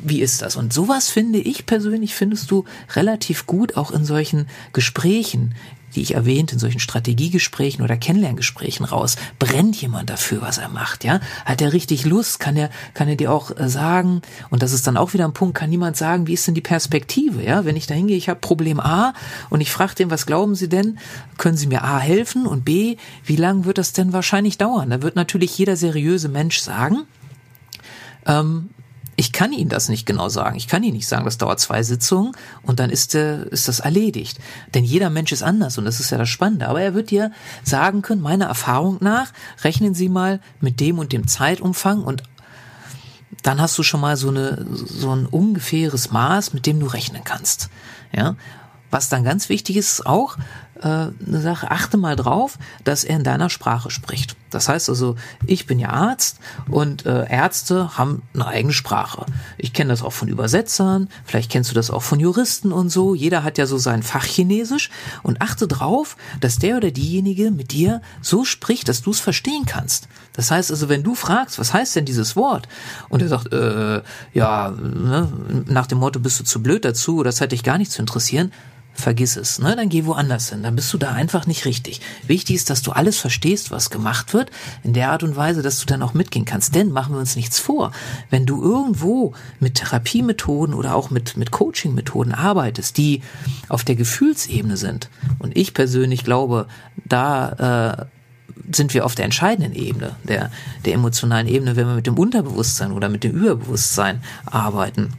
wie 0.00 0.20
ist 0.20 0.40
das? 0.42 0.56
Und 0.56 0.72
sowas 0.72 1.10
finde 1.10 1.38
ich 1.38 1.66
persönlich, 1.66 2.14
findest 2.14 2.50
du 2.50 2.64
relativ 2.94 3.46
gut 3.46 3.76
auch 3.76 3.90
in 3.90 4.04
solchen 4.04 4.46
Gesprächen, 4.72 5.54
die 5.94 6.02
ich 6.02 6.14
erwähnt, 6.14 6.52
in 6.52 6.58
solchen 6.58 6.80
Strategiegesprächen 6.80 7.82
oder 7.82 7.96
Kennenlerngesprächen 7.96 8.84
raus, 8.84 9.16
brennt 9.38 9.80
jemand 9.80 10.10
dafür, 10.10 10.42
was 10.42 10.58
er 10.58 10.68
macht, 10.68 11.04
ja? 11.04 11.20
Hat 11.44 11.60
er 11.60 11.72
richtig 11.72 12.04
Lust? 12.04 12.40
Kann 12.40 12.56
er, 12.56 12.70
kann 12.94 13.08
er 13.08 13.16
dir 13.16 13.32
auch 13.32 13.56
äh, 13.56 13.68
sagen, 13.68 14.22
und 14.50 14.62
das 14.62 14.72
ist 14.72 14.86
dann 14.86 14.96
auch 14.96 15.14
wieder 15.14 15.24
ein 15.24 15.32
Punkt, 15.32 15.56
kann 15.56 15.70
niemand 15.70 15.96
sagen, 15.96 16.26
wie 16.26 16.34
ist 16.34 16.46
denn 16.46 16.54
die 16.54 16.60
Perspektive, 16.60 17.42
ja? 17.42 17.64
Wenn 17.64 17.76
ich 17.76 17.86
da 17.86 17.94
hingehe, 17.94 18.16
ich 18.16 18.28
habe 18.28 18.40
Problem 18.40 18.80
A 18.80 19.14
und 19.50 19.60
ich 19.60 19.70
frage 19.70 19.94
den, 19.94 20.10
was 20.10 20.26
glauben 20.26 20.54
Sie 20.54 20.68
denn? 20.68 20.98
Können 21.36 21.56
Sie 21.56 21.66
mir 21.66 21.84
A 21.84 21.98
helfen? 21.98 22.46
Und 22.46 22.64
B, 22.64 22.96
wie 23.24 23.36
lange 23.36 23.64
wird 23.64 23.78
das 23.78 23.92
denn 23.92 24.12
wahrscheinlich 24.12 24.58
dauern? 24.58 24.90
Da 24.90 25.02
wird 25.02 25.16
natürlich 25.16 25.56
jeder 25.56 25.76
seriöse 25.76 26.28
Mensch 26.28 26.58
sagen, 26.60 27.04
ähm, 28.26 28.70
ich 29.18 29.32
kann 29.32 29.52
Ihnen 29.52 29.68
das 29.68 29.88
nicht 29.88 30.06
genau 30.06 30.28
sagen. 30.28 30.56
Ich 30.56 30.68
kann 30.68 30.84
Ihnen 30.84 30.96
nicht 30.96 31.08
sagen, 31.08 31.24
das 31.24 31.38
dauert 31.38 31.58
zwei 31.58 31.82
Sitzungen 31.82 32.36
und 32.62 32.78
dann 32.78 32.88
ist, 32.88 33.16
äh, 33.16 33.48
ist 33.48 33.66
das 33.66 33.80
erledigt. 33.80 34.38
Denn 34.74 34.84
jeder 34.84 35.10
Mensch 35.10 35.32
ist 35.32 35.42
anders 35.42 35.76
und 35.76 35.86
das 35.86 35.98
ist 35.98 36.10
ja 36.10 36.18
das 36.18 36.28
Spannende. 36.28 36.68
Aber 36.68 36.80
er 36.80 36.94
wird 36.94 37.10
dir 37.10 37.32
sagen 37.64 38.00
können, 38.02 38.22
meiner 38.22 38.46
Erfahrung 38.46 38.98
nach, 39.00 39.32
rechnen 39.64 39.92
Sie 39.92 40.08
mal 40.08 40.38
mit 40.60 40.78
dem 40.78 41.00
und 41.00 41.12
dem 41.12 41.26
Zeitumfang 41.26 42.04
und 42.04 42.22
dann 43.42 43.60
hast 43.60 43.76
du 43.76 43.82
schon 43.82 44.00
mal 44.00 44.16
so 44.16 44.28
eine, 44.28 44.64
so 44.70 45.10
ein 45.10 45.26
ungefähres 45.26 46.12
Maß, 46.12 46.52
mit 46.52 46.66
dem 46.66 46.78
du 46.78 46.86
rechnen 46.86 47.24
kannst. 47.24 47.70
Ja. 48.12 48.36
Was 48.92 49.08
dann 49.08 49.24
ganz 49.24 49.48
wichtig 49.48 49.76
ist, 49.76 50.06
auch, 50.06 50.36
äh, 50.82 50.86
eine 50.86 51.40
Sache, 51.40 51.70
achte 51.70 51.96
mal 51.96 52.16
drauf, 52.16 52.58
dass 52.84 53.04
er 53.04 53.16
in 53.16 53.24
deiner 53.24 53.50
Sprache 53.50 53.90
spricht. 53.90 54.36
Das 54.50 54.68
heißt 54.68 54.88
also, 54.88 55.16
ich 55.46 55.66
bin 55.66 55.78
ja 55.78 55.90
Arzt 55.90 56.38
und 56.70 57.04
äh, 57.04 57.28
Ärzte 57.28 57.98
haben 57.98 58.22
eine 58.34 58.46
eigene 58.46 58.72
Sprache. 58.72 59.26
Ich 59.58 59.72
kenne 59.72 59.90
das 59.90 60.02
auch 60.02 60.12
von 60.12 60.28
Übersetzern, 60.28 61.08
vielleicht 61.24 61.50
kennst 61.50 61.70
du 61.70 61.74
das 61.74 61.90
auch 61.90 62.02
von 62.02 62.18
Juristen 62.18 62.72
und 62.72 62.88
so. 62.88 63.14
Jeder 63.14 63.44
hat 63.44 63.58
ja 63.58 63.66
so 63.66 63.78
sein 63.78 64.02
Fach 64.02 64.24
Chinesisch 64.24 64.90
und 65.22 65.42
achte 65.42 65.68
drauf, 65.68 66.16
dass 66.40 66.58
der 66.58 66.78
oder 66.78 66.90
diejenige 66.90 67.50
mit 67.50 67.72
dir 67.72 68.00
so 68.22 68.44
spricht, 68.44 68.88
dass 68.88 69.02
du 69.02 69.10
es 69.10 69.20
verstehen 69.20 69.66
kannst. 69.66 70.08
Das 70.32 70.50
heißt 70.50 70.70
also, 70.70 70.88
wenn 70.88 71.02
du 71.02 71.14
fragst, 71.14 71.58
was 71.58 71.74
heißt 71.74 71.96
denn 71.96 72.04
dieses 72.04 72.36
Wort? 72.36 72.68
Und 73.08 73.22
er 73.22 73.28
sagt, 73.28 73.52
äh, 73.52 74.02
ja, 74.32 74.70
ne, 74.70 75.28
nach 75.66 75.86
dem 75.86 75.98
Motto, 75.98 76.20
bist 76.20 76.40
du 76.40 76.44
zu 76.44 76.62
blöd 76.62 76.84
dazu, 76.84 77.22
das 77.22 77.40
hätte 77.40 77.48
dich 77.48 77.64
gar 77.64 77.76
nicht 77.76 77.90
zu 77.90 78.00
interessieren, 78.00 78.52
vergiss 78.98 79.36
es, 79.36 79.58
ne? 79.58 79.76
Dann 79.76 79.88
geh 79.88 80.04
woanders 80.04 80.50
hin. 80.50 80.62
Dann 80.62 80.76
bist 80.76 80.92
du 80.92 80.98
da 80.98 81.12
einfach 81.12 81.46
nicht 81.46 81.64
richtig. 81.64 82.00
Wichtig 82.26 82.56
ist, 82.56 82.70
dass 82.70 82.82
du 82.82 82.92
alles 82.92 83.18
verstehst, 83.18 83.70
was 83.70 83.90
gemacht 83.90 84.34
wird, 84.34 84.50
in 84.82 84.92
der 84.92 85.12
Art 85.12 85.22
und 85.22 85.36
Weise, 85.36 85.62
dass 85.62 85.78
du 85.80 85.86
dann 85.86 86.02
auch 86.02 86.14
mitgehen 86.14 86.44
kannst. 86.44 86.74
Denn 86.74 86.90
machen 86.90 87.14
wir 87.14 87.20
uns 87.20 87.36
nichts 87.36 87.58
vor. 87.58 87.92
Wenn 88.30 88.44
du 88.44 88.62
irgendwo 88.62 89.34
mit 89.60 89.76
Therapiemethoden 89.76 90.74
oder 90.74 90.94
auch 90.94 91.10
mit, 91.10 91.36
mit 91.36 91.50
Coaching-Methoden 91.52 92.34
arbeitest, 92.34 92.96
die 92.96 93.22
auf 93.68 93.84
der 93.84 93.94
Gefühlsebene 93.94 94.76
sind, 94.76 95.10
und 95.38 95.56
ich 95.56 95.74
persönlich 95.74 96.24
glaube, 96.24 96.66
da 97.04 98.08
äh, 98.08 98.74
sind 98.74 98.94
wir 98.94 99.04
auf 99.04 99.14
der 99.14 99.24
entscheidenden 99.24 99.74
Ebene, 99.74 100.16
der, 100.24 100.50
der 100.84 100.94
emotionalen 100.94 101.46
Ebene, 101.46 101.76
wenn 101.76 101.86
wir 101.86 101.94
mit 101.94 102.06
dem 102.06 102.18
Unterbewusstsein 102.18 102.92
oder 102.92 103.08
mit 103.08 103.24
dem 103.24 103.32
Überbewusstsein 103.32 104.22
arbeiten. 104.46 105.14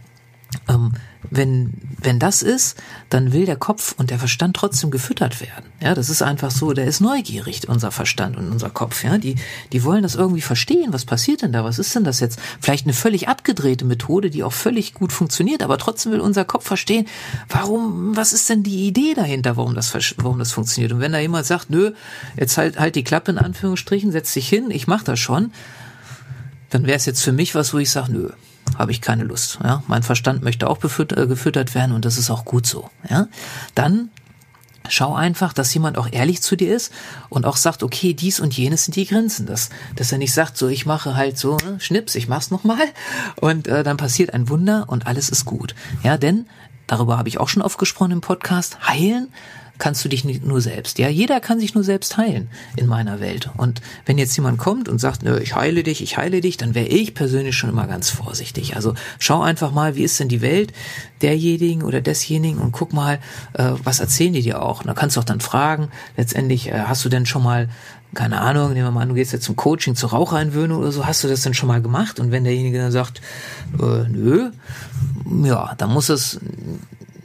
Ähm, 0.67 0.93
wenn, 1.31 1.73
wenn 2.01 2.19
das 2.19 2.41
ist, 2.41 2.77
dann 3.09 3.33
will 3.33 3.45
der 3.45 3.55
Kopf 3.55 3.93
und 3.97 4.09
der 4.09 4.19
Verstand 4.19 4.55
trotzdem 4.55 4.91
gefüttert 4.91 5.41
werden. 5.41 5.65
Ja, 5.81 5.93
das 5.93 6.09
ist 6.09 6.21
einfach 6.21 6.51
so, 6.51 6.73
der 6.73 6.85
ist 6.85 7.01
neugierig, 7.01 7.67
unser 7.67 7.91
Verstand 7.91 8.37
und 8.37 8.51
unser 8.51 8.69
Kopf. 8.69 9.03
Ja, 9.03 9.17
die, 9.17 9.35
die 9.71 9.83
wollen 9.83 10.03
das 10.03 10.15
irgendwie 10.15 10.41
verstehen. 10.41 10.93
Was 10.93 11.05
passiert 11.05 11.41
denn 11.41 11.51
da? 11.51 11.63
Was 11.63 11.79
ist 11.79 11.95
denn 11.95 12.03
das 12.03 12.19
jetzt? 12.19 12.39
Vielleicht 12.59 12.85
eine 12.85 12.93
völlig 12.93 13.27
abgedrehte 13.27 13.85
Methode, 13.85 14.29
die 14.29 14.43
auch 14.43 14.53
völlig 14.53 14.93
gut 14.93 15.11
funktioniert, 15.11 15.63
aber 15.63 15.77
trotzdem 15.77 16.11
will 16.11 16.19
unser 16.19 16.45
Kopf 16.45 16.65
verstehen, 16.65 17.07
warum, 17.47 18.15
was 18.15 18.33
ist 18.33 18.49
denn 18.49 18.63
die 18.63 18.87
Idee 18.87 19.13
dahinter, 19.13 19.57
warum 19.57 19.75
das, 19.75 19.93
warum 20.17 20.39
das 20.39 20.51
funktioniert? 20.51 20.93
Und 20.93 20.99
wenn 20.99 21.11
da 21.11 21.19
jemand 21.19 21.45
sagt, 21.45 21.69
nö, 21.69 21.93
jetzt 22.37 22.57
halt, 22.57 22.79
halt 22.79 22.95
die 22.95 23.03
Klappe 23.03 23.31
in 23.31 23.37
Anführungsstrichen, 23.37 24.11
setz 24.11 24.33
dich 24.33 24.49
hin, 24.49 24.71
ich 24.71 24.87
mach 24.87 25.03
das 25.03 25.19
schon, 25.19 25.51
dann 26.69 26.85
wäre 26.85 26.97
es 26.97 27.05
jetzt 27.05 27.23
für 27.23 27.31
mich 27.31 27.55
was, 27.55 27.73
wo 27.73 27.77
ich 27.77 27.89
sage, 27.89 28.11
nö, 28.11 28.29
habe 28.77 28.91
ich 28.91 29.01
keine 29.01 29.23
Lust. 29.23 29.59
Ja? 29.63 29.83
Mein 29.87 30.03
Verstand 30.03 30.43
möchte 30.43 30.69
auch 30.69 30.77
befüttert, 30.77 31.19
äh, 31.19 31.27
gefüttert 31.27 31.75
werden 31.75 31.93
und 31.93 32.05
das 32.05 32.17
ist 32.17 32.29
auch 32.29 32.45
gut 32.45 32.65
so. 32.65 32.89
Ja? 33.09 33.27
Dann 33.75 34.09
Schau 34.89 35.13
einfach, 35.13 35.53
dass 35.53 35.73
jemand 35.73 35.97
auch 35.97 36.07
ehrlich 36.11 36.41
zu 36.41 36.55
dir 36.55 36.75
ist 36.75 36.91
und 37.29 37.45
auch 37.45 37.57
sagt, 37.57 37.83
okay, 37.83 38.13
dies 38.13 38.39
und 38.39 38.57
jenes 38.57 38.85
sind 38.85 38.95
die 38.95 39.05
Grenzen. 39.05 39.45
Dass, 39.45 39.69
dass 39.95 40.11
er 40.11 40.17
nicht 40.17 40.33
sagt, 40.33 40.57
so 40.57 40.67
ich 40.67 40.85
mache 40.85 41.15
halt 41.15 41.37
so, 41.37 41.57
ne, 41.57 41.79
Schnips, 41.79 42.15
ich 42.15 42.27
mach's 42.27 42.49
nochmal 42.49 42.87
und 43.35 43.67
äh, 43.67 43.83
dann 43.83 43.97
passiert 43.97 44.33
ein 44.33 44.49
Wunder 44.49 44.85
und 44.87 45.05
alles 45.05 45.29
ist 45.29 45.45
gut. 45.45 45.75
Ja, 46.03 46.17
denn 46.17 46.47
darüber 46.87 47.17
habe 47.17 47.29
ich 47.29 47.39
auch 47.39 47.49
schon 47.49 47.61
oft 47.61 47.77
gesprochen 47.77 48.11
im 48.11 48.21
Podcast. 48.21 48.87
Heilen 48.87 49.27
kannst 49.79 50.03
du 50.05 50.09
dich 50.09 50.23
nicht 50.25 50.45
nur 50.45 50.61
selbst. 50.61 50.99
Ja, 50.99 51.07
jeder 51.09 51.39
kann 51.39 51.59
sich 51.59 51.73
nur 51.73 51.83
selbst 51.83 52.17
heilen 52.17 52.49
in 52.75 52.85
meiner 52.85 53.19
Welt. 53.19 53.49
Und 53.57 53.81
wenn 54.05 54.17
jetzt 54.17 54.35
jemand 54.35 54.59
kommt 54.59 54.87
und 54.89 54.99
sagt, 54.99 55.23
ich 55.23 55.55
heile 55.55 55.83
dich, 55.83 56.03
ich 56.03 56.17
heile 56.17 56.41
dich, 56.41 56.57
dann 56.57 56.75
wäre 56.75 56.87
ich 56.87 57.15
persönlich 57.15 57.55
schon 57.55 57.69
immer 57.69 57.87
ganz 57.87 58.09
vorsichtig. 58.09 58.75
Also 58.75 58.93
schau 59.17 59.41
einfach 59.41 59.71
mal, 59.71 59.95
wie 59.95 60.03
ist 60.03 60.19
denn 60.19 60.29
die 60.29 60.41
Welt 60.41 60.73
derjenigen 61.21 61.83
oder 61.83 62.01
desjenigen 62.01 62.59
und 62.59 62.73
guck 62.73 62.93
mal, 62.93 63.19
äh, 63.53 63.71
was 63.83 63.99
erzählen 63.99 64.33
die 64.33 64.41
dir 64.41 64.61
auch. 64.61 64.81
Und 64.81 64.87
da 64.87 64.93
kannst 64.93 65.15
du 65.15 65.21
auch 65.21 65.25
dann 65.25 65.41
fragen, 65.41 65.89
letztendlich, 66.17 66.67
äh, 66.67 66.83
hast 66.85 67.03
du 67.05 67.09
denn 67.09 67.25
schon 67.25 67.43
mal 67.43 67.69
keine 68.15 68.41
Ahnung, 68.41 68.73
nehmen 68.73 68.87
wir 68.87 68.91
mal 68.91 69.01
an, 69.01 69.09
du 69.09 69.15
gehst 69.15 69.33
jetzt 69.33 69.45
zum 69.45 69.55
Coaching 69.55 69.95
zur 69.95 70.09
Raucheinwöhnung 70.09 70.79
oder 70.79 70.91
so, 70.91 71.05
hast 71.05 71.23
du 71.23 71.27
das 71.27 71.41
denn 71.41 71.53
schon 71.53 71.67
mal 71.67 71.79
gemacht? 71.79 72.19
Und 72.19 72.31
wenn 72.31 72.43
derjenige 72.43 72.79
dann 72.79 72.91
sagt, 72.91 73.21
äh, 73.79 74.09
nö, 74.09 74.49
ja, 75.43 75.75
dann 75.77 75.91
muss 75.91 76.09
es 76.09 76.39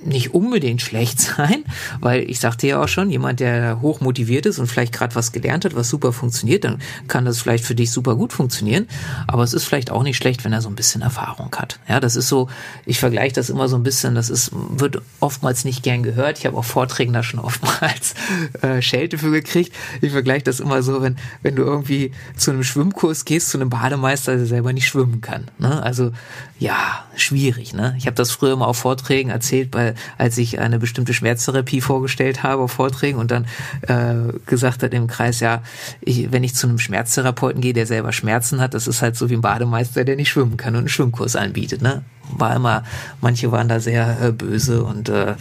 nicht 0.06 0.34
unbedingt 0.34 0.82
schlecht 0.82 1.20
sein, 1.37 1.64
weil 2.00 2.28
ich 2.28 2.40
sagte 2.40 2.66
ja 2.66 2.82
auch 2.82 2.88
schon, 2.88 3.11
jemand, 3.11 3.40
der 3.40 3.80
hoch 3.80 4.00
motiviert 4.00 4.46
ist 4.46 4.58
und 4.58 4.66
vielleicht 4.66 4.92
gerade 4.92 5.14
was 5.14 5.32
gelernt 5.32 5.64
hat, 5.64 5.75
was 5.75 5.88
super 5.88 6.12
funktioniert, 6.12 6.64
dann 6.64 6.80
kann 7.08 7.25
das 7.25 7.40
vielleicht 7.40 7.64
für 7.64 7.75
dich 7.75 7.90
super 7.90 8.16
gut 8.16 8.32
funktionieren. 8.32 8.87
Aber 9.26 9.42
es 9.42 9.52
ist 9.52 9.64
vielleicht 9.64 9.90
auch 9.90 10.02
nicht 10.02 10.16
schlecht, 10.16 10.44
wenn 10.44 10.52
er 10.52 10.62
so 10.62 10.68
ein 10.68 10.75
bisschen 10.75 11.02
Erfahrung 11.02 11.54
hat. 11.56 11.78
Ja, 11.88 12.00
das 12.00 12.16
ist 12.16 12.28
so, 12.28 12.49
ich 12.87 12.99
vergleiche 12.99 13.34
das 13.34 13.50
immer 13.50 13.68
so 13.68 13.76
ein 13.76 13.82
bisschen, 13.82 14.14
das 14.14 14.30
ist, 14.30 14.50
wird 14.52 15.02
oftmals 15.20 15.64
nicht 15.64 15.82
gern 15.82 16.02
gehört. 16.02 16.38
Ich 16.38 16.46
habe 16.46 16.56
auch 16.56 16.64
Vorträgen 16.64 17.12
da 17.12 17.23
schon 17.23 17.40
oftmals 17.44 18.14
äh, 18.62 18.80
Schelte 18.82 19.18
für 19.18 19.30
gekriegt. 19.30 19.73
Ich 20.00 20.12
vergleiche 20.12 20.44
das 20.44 20.61
immer 20.61 20.82
so, 20.82 21.02
wenn, 21.02 21.16
wenn 21.42 21.56
du 21.56 21.62
irgendwie 21.62 22.12
zu 22.37 22.50
einem 22.50 22.64
Schwimmkurs 22.64 23.25
gehst, 23.25 23.50
zu 23.50 23.58
einem 23.58 23.70
Bademeister, 23.70 24.37
der 24.37 24.46
selber 24.46 24.73
nicht 24.73 24.87
schwimmen 24.87 25.20
kann. 25.20 25.50
Ne? 25.58 25.82
Also 25.82 26.12
ja, 26.58 27.04
schwierig. 27.16 27.75
Ne? 27.75 27.94
Ich 27.99 28.06
habe 28.06 28.14
das 28.14 28.30
früher 28.30 28.52
immer 28.52 28.68
auf 28.68 28.78
Vorträgen 28.78 29.30
erzählt, 29.30 29.70
bei, 29.70 29.93
als 30.18 30.38
ich 30.38 30.58
eine 30.58 30.78
bestimmte 30.78 31.14
Schmerztherapie 31.14 31.80
vorgestellt 31.80 32.42
habe 32.42 32.62
auf 32.62 32.72
Vorträgen 32.72 33.18
und 33.18 33.30
dann 33.30 33.46
äh, 33.82 34.32
gesagt 34.46 34.82
hat 34.82 34.94
im 34.94 35.06
Kreis, 35.06 35.40
ja, 35.40 35.62
ich, 36.00 36.32
wenn 36.32 36.44
ich 36.44 36.54
zu 36.54 36.66
einem 36.66 36.78
Schmerztherapeuten 36.78 37.60
gehe, 37.60 37.72
der 37.72 37.86
selber 37.86 38.12
Schmerzen 38.12 38.60
hat, 38.60 38.74
das 38.74 38.86
ist 38.86 39.02
halt 39.02 39.16
so 39.16 39.30
wie 39.30 39.34
ein 39.34 39.40
Bademeister, 39.40 40.04
der 40.04 40.16
nicht 40.16 40.30
schwimmen 40.30 40.56
kann 40.56 40.74
und 40.74 40.80
einen 40.80 40.88
Schwimmkurs 40.88 41.36
anbietet. 41.36 41.82
Ne? 41.82 42.02
War 42.30 42.56
immer, 42.56 42.84
manche 43.20 43.52
waren 43.52 43.68
da 43.68 43.80
sehr 43.80 44.18
äh, 44.20 44.32
böse 44.32 44.84
und 44.84 45.08
äh, 45.08 45.34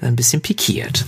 ein 0.00 0.16
bisschen 0.16 0.42
pikiert. 0.42 1.04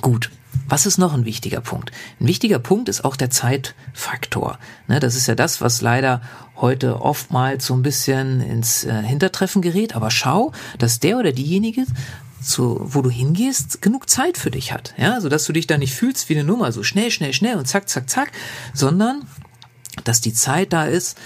Gut, 0.00 0.30
was 0.68 0.86
ist 0.86 0.98
noch 0.98 1.14
ein 1.14 1.24
wichtiger 1.24 1.60
Punkt? 1.60 1.90
Ein 2.20 2.26
wichtiger 2.26 2.58
Punkt 2.58 2.88
ist 2.88 3.04
auch 3.04 3.16
der 3.16 3.30
Zeitfaktor. 3.30 4.58
Ne, 4.88 5.00
das 5.00 5.14
ist 5.14 5.26
ja 5.26 5.34
das, 5.34 5.60
was 5.60 5.80
leider 5.80 6.22
heute 6.56 7.00
oftmals 7.00 7.66
so 7.66 7.74
ein 7.74 7.82
bisschen 7.82 8.40
ins 8.40 8.84
äh, 8.84 9.02
Hintertreffen 9.02 9.62
gerät. 9.62 9.94
Aber 9.96 10.10
schau, 10.10 10.52
dass 10.78 11.00
der 11.00 11.18
oder 11.18 11.32
diejenige 11.32 11.84
zu, 12.40 12.78
wo 12.80 13.02
du 13.02 13.10
hingehst, 13.10 13.82
genug 13.82 14.08
Zeit 14.08 14.38
für 14.38 14.50
dich 14.50 14.72
hat. 14.72 14.94
Ja, 14.96 15.20
so 15.20 15.28
dass 15.28 15.44
du 15.44 15.52
dich 15.52 15.66
da 15.66 15.78
nicht 15.78 15.94
fühlst 15.94 16.28
wie 16.28 16.34
eine 16.34 16.44
Nummer, 16.44 16.72
so 16.72 16.82
schnell, 16.82 17.10
schnell, 17.10 17.32
schnell 17.32 17.56
und 17.56 17.66
zack, 17.66 17.88
zack, 17.88 18.08
zack, 18.08 18.32
sondern 18.72 19.22
dass 20.04 20.20
die 20.20 20.34
Zeit 20.34 20.72
da 20.72 20.84
ist, 20.84 21.18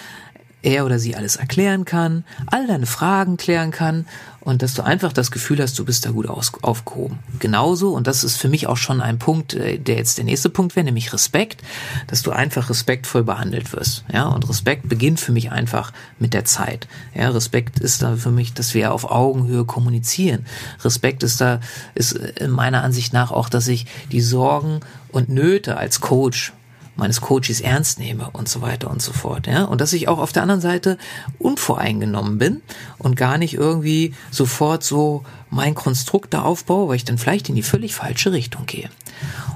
er 0.62 0.84
oder 0.84 0.98
sie 0.98 1.14
alles 1.14 1.36
erklären 1.36 1.84
kann, 1.84 2.24
all 2.46 2.66
deine 2.66 2.86
Fragen 2.86 3.36
klären 3.36 3.70
kann 3.70 4.06
und 4.40 4.62
dass 4.62 4.74
du 4.74 4.82
einfach 4.82 5.12
das 5.12 5.30
Gefühl 5.30 5.60
hast, 5.60 5.78
du 5.78 5.84
bist 5.84 6.06
da 6.06 6.10
gut 6.10 6.26
aus, 6.26 6.52
aufgehoben. 6.62 7.18
Genauso, 7.38 7.92
und 7.92 8.06
das 8.06 8.24
ist 8.24 8.38
für 8.38 8.48
mich 8.48 8.66
auch 8.66 8.76
schon 8.76 9.00
ein 9.00 9.18
Punkt, 9.18 9.54
äh, 9.54 9.78
der 9.78 9.96
jetzt 9.96 10.16
der 10.16 10.24
nächste 10.24 10.48
Punkt 10.48 10.74
wäre, 10.74 10.84
nämlich 10.84 11.12
Respekt, 11.12 11.62
dass 12.06 12.22
du 12.22 12.30
einfach 12.30 12.70
respektvoll 12.70 13.24
behandelt 13.24 13.72
wirst. 13.72 14.04
Ja, 14.12 14.26
und 14.26 14.48
Respekt 14.48 14.88
beginnt 14.88 15.20
für 15.20 15.32
mich 15.32 15.52
einfach 15.52 15.92
mit 16.18 16.34
der 16.34 16.44
Zeit. 16.44 16.88
Ja, 17.14 17.28
Respekt 17.28 17.78
ist 17.78 18.02
da 18.02 18.16
für 18.16 18.30
mich, 18.30 18.54
dass 18.54 18.74
wir 18.74 18.92
auf 18.92 19.10
Augenhöhe 19.10 19.64
kommunizieren. 19.64 20.46
Respekt 20.82 21.22
ist 21.22 21.40
da, 21.40 21.60
ist 21.94 22.12
in 22.12 22.50
meiner 22.50 22.82
Ansicht 22.82 23.12
nach 23.12 23.30
auch, 23.30 23.48
dass 23.48 23.68
ich 23.68 23.86
die 24.10 24.20
Sorgen 24.20 24.80
und 25.10 25.28
Nöte 25.28 25.76
als 25.76 26.00
Coach 26.00 26.52
meines 26.98 27.20
Coaches 27.20 27.60
ernst 27.60 27.98
nehme 27.98 28.28
und 28.30 28.48
so 28.48 28.60
weiter 28.60 28.90
und 28.90 29.00
so 29.00 29.12
fort. 29.12 29.46
Ja? 29.46 29.64
Und 29.64 29.80
dass 29.80 29.92
ich 29.92 30.08
auch 30.08 30.18
auf 30.18 30.32
der 30.32 30.42
anderen 30.42 30.60
Seite 30.60 30.98
unvoreingenommen 31.38 32.38
bin 32.38 32.60
und 32.98 33.16
gar 33.16 33.38
nicht 33.38 33.54
irgendwie 33.54 34.14
sofort 34.30 34.82
so 34.82 35.22
mein 35.48 35.74
Konstrukt 35.74 36.34
da 36.34 36.42
aufbaue, 36.42 36.88
weil 36.88 36.96
ich 36.96 37.04
dann 37.04 37.16
vielleicht 37.16 37.48
in 37.48 37.54
die 37.54 37.62
völlig 37.62 37.94
falsche 37.94 38.32
Richtung 38.32 38.66
gehe. 38.66 38.90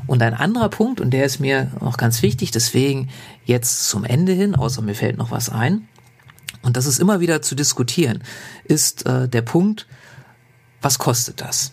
Und 0.07 0.23
ein 0.23 0.35
anderer 0.35 0.69
Punkt, 0.69 1.01
und 1.01 1.11
der 1.11 1.25
ist 1.25 1.41
mir 1.41 1.73
auch 1.81 1.97
ganz 1.97 2.23
wichtig, 2.23 2.53
deswegen 2.53 3.09
jetzt 3.45 3.89
zum 3.89 4.05
Ende 4.05 4.33
hin, 4.33 4.55
außer 4.55 4.81
mir 4.81 4.95
fällt 4.95 5.19
noch 5.19 5.33
was 5.33 5.49
ein, 5.49 5.89
und 6.63 6.77
das 6.77 6.87
ist 6.87 7.01
immer 7.01 7.19
wieder 7.19 7.43
zu 7.43 7.57
diskutieren, 7.57 8.23
ist 8.65 9.05
äh, 9.05 9.29
der 9.29 9.43
Punkt, 9.43 9.89
was 10.81 10.99
kostet 10.99 11.41
das? 11.41 11.73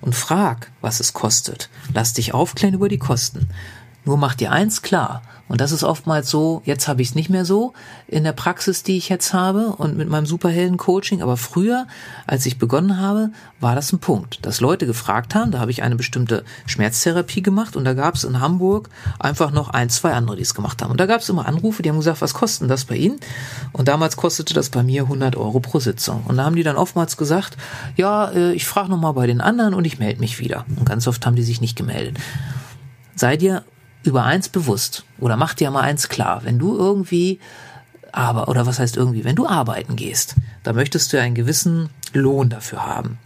Und 0.00 0.14
frag, 0.14 0.70
was 0.80 1.00
es 1.00 1.12
kostet. 1.12 1.68
Lass 1.92 2.14
dich 2.14 2.32
aufklären 2.32 2.74
über 2.74 2.88
die 2.88 2.98
Kosten. 2.98 3.48
Nur 4.04 4.16
mach 4.16 4.34
dir 4.34 4.52
eins 4.52 4.82
klar. 4.82 5.22
Und 5.50 5.60
das 5.60 5.72
ist 5.72 5.82
oftmals 5.82 6.30
so, 6.30 6.62
jetzt 6.64 6.86
habe 6.86 7.02
ich 7.02 7.08
es 7.08 7.14
nicht 7.16 7.28
mehr 7.28 7.44
so 7.44 7.72
in 8.06 8.22
der 8.22 8.30
Praxis, 8.30 8.84
die 8.84 8.96
ich 8.96 9.08
jetzt 9.08 9.34
habe 9.34 9.74
und 9.78 9.96
mit 9.96 10.08
meinem 10.08 10.24
Superhelden-Coaching. 10.24 11.22
Aber 11.22 11.36
früher, 11.36 11.88
als 12.24 12.46
ich 12.46 12.56
begonnen 12.56 13.00
habe, 13.00 13.30
war 13.58 13.74
das 13.74 13.92
ein 13.92 13.98
Punkt, 13.98 14.46
dass 14.46 14.60
Leute 14.60 14.86
gefragt 14.86 15.34
haben, 15.34 15.50
da 15.50 15.58
habe 15.58 15.72
ich 15.72 15.82
eine 15.82 15.96
bestimmte 15.96 16.44
Schmerztherapie 16.66 17.42
gemacht 17.42 17.74
und 17.74 17.84
da 17.84 17.94
gab 17.94 18.14
es 18.14 18.22
in 18.22 18.40
Hamburg 18.40 18.90
einfach 19.18 19.50
noch 19.50 19.70
ein, 19.70 19.90
zwei 19.90 20.12
andere, 20.12 20.36
die 20.36 20.42
es 20.42 20.54
gemacht 20.54 20.82
haben. 20.82 20.92
Und 20.92 21.00
da 21.00 21.06
gab 21.06 21.20
es 21.20 21.28
immer 21.28 21.46
Anrufe, 21.46 21.82
die 21.82 21.88
haben 21.88 21.96
gesagt, 21.96 22.20
was 22.20 22.32
kostet 22.32 22.70
das 22.70 22.84
bei 22.84 22.94
Ihnen? 22.94 23.18
Und 23.72 23.88
damals 23.88 24.16
kostete 24.16 24.54
das 24.54 24.70
bei 24.70 24.84
mir 24.84 25.02
100 25.02 25.34
Euro 25.34 25.58
pro 25.58 25.80
Sitzung. 25.80 26.22
Und 26.28 26.36
da 26.36 26.44
haben 26.44 26.54
die 26.54 26.62
dann 26.62 26.76
oftmals 26.76 27.16
gesagt, 27.16 27.56
ja, 27.96 28.30
äh, 28.30 28.52
ich 28.52 28.66
frage 28.66 28.88
nochmal 28.88 29.14
bei 29.14 29.26
den 29.26 29.40
anderen 29.40 29.74
und 29.74 29.84
ich 29.84 29.98
melde 29.98 30.20
mich 30.20 30.38
wieder. 30.38 30.64
Und 30.76 30.88
ganz 30.88 31.08
oft 31.08 31.26
haben 31.26 31.34
die 31.34 31.42
sich 31.42 31.60
nicht 31.60 31.74
gemeldet. 31.74 32.18
Sei 33.16 33.36
dir 33.36 33.64
über 34.02 34.24
eins 34.24 34.48
bewusst 34.48 35.04
oder 35.18 35.36
mach 35.36 35.54
dir 35.54 35.70
mal 35.70 35.82
eins 35.82 36.08
klar, 36.08 36.42
wenn 36.44 36.58
du 36.58 36.76
irgendwie 36.76 37.38
aber 38.12 38.48
oder 38.48 38.66
was 38.66 38.78
heißt 38.78 38.96
irgendwie, 38.96 39.24
wenn 39.24 39.36
du 39.36 39.46
arbeiten 39.46 39.96
gehst, 39.96 40.34
da 40.62 40.72
möchtest 40.72 41.12
du 41.12 41.20
einen 41.20 41.34
gewissen 41.34 41.90
Lohn 42.12 42.48
dafür 42.48 42.84
haben. 42.84 43.18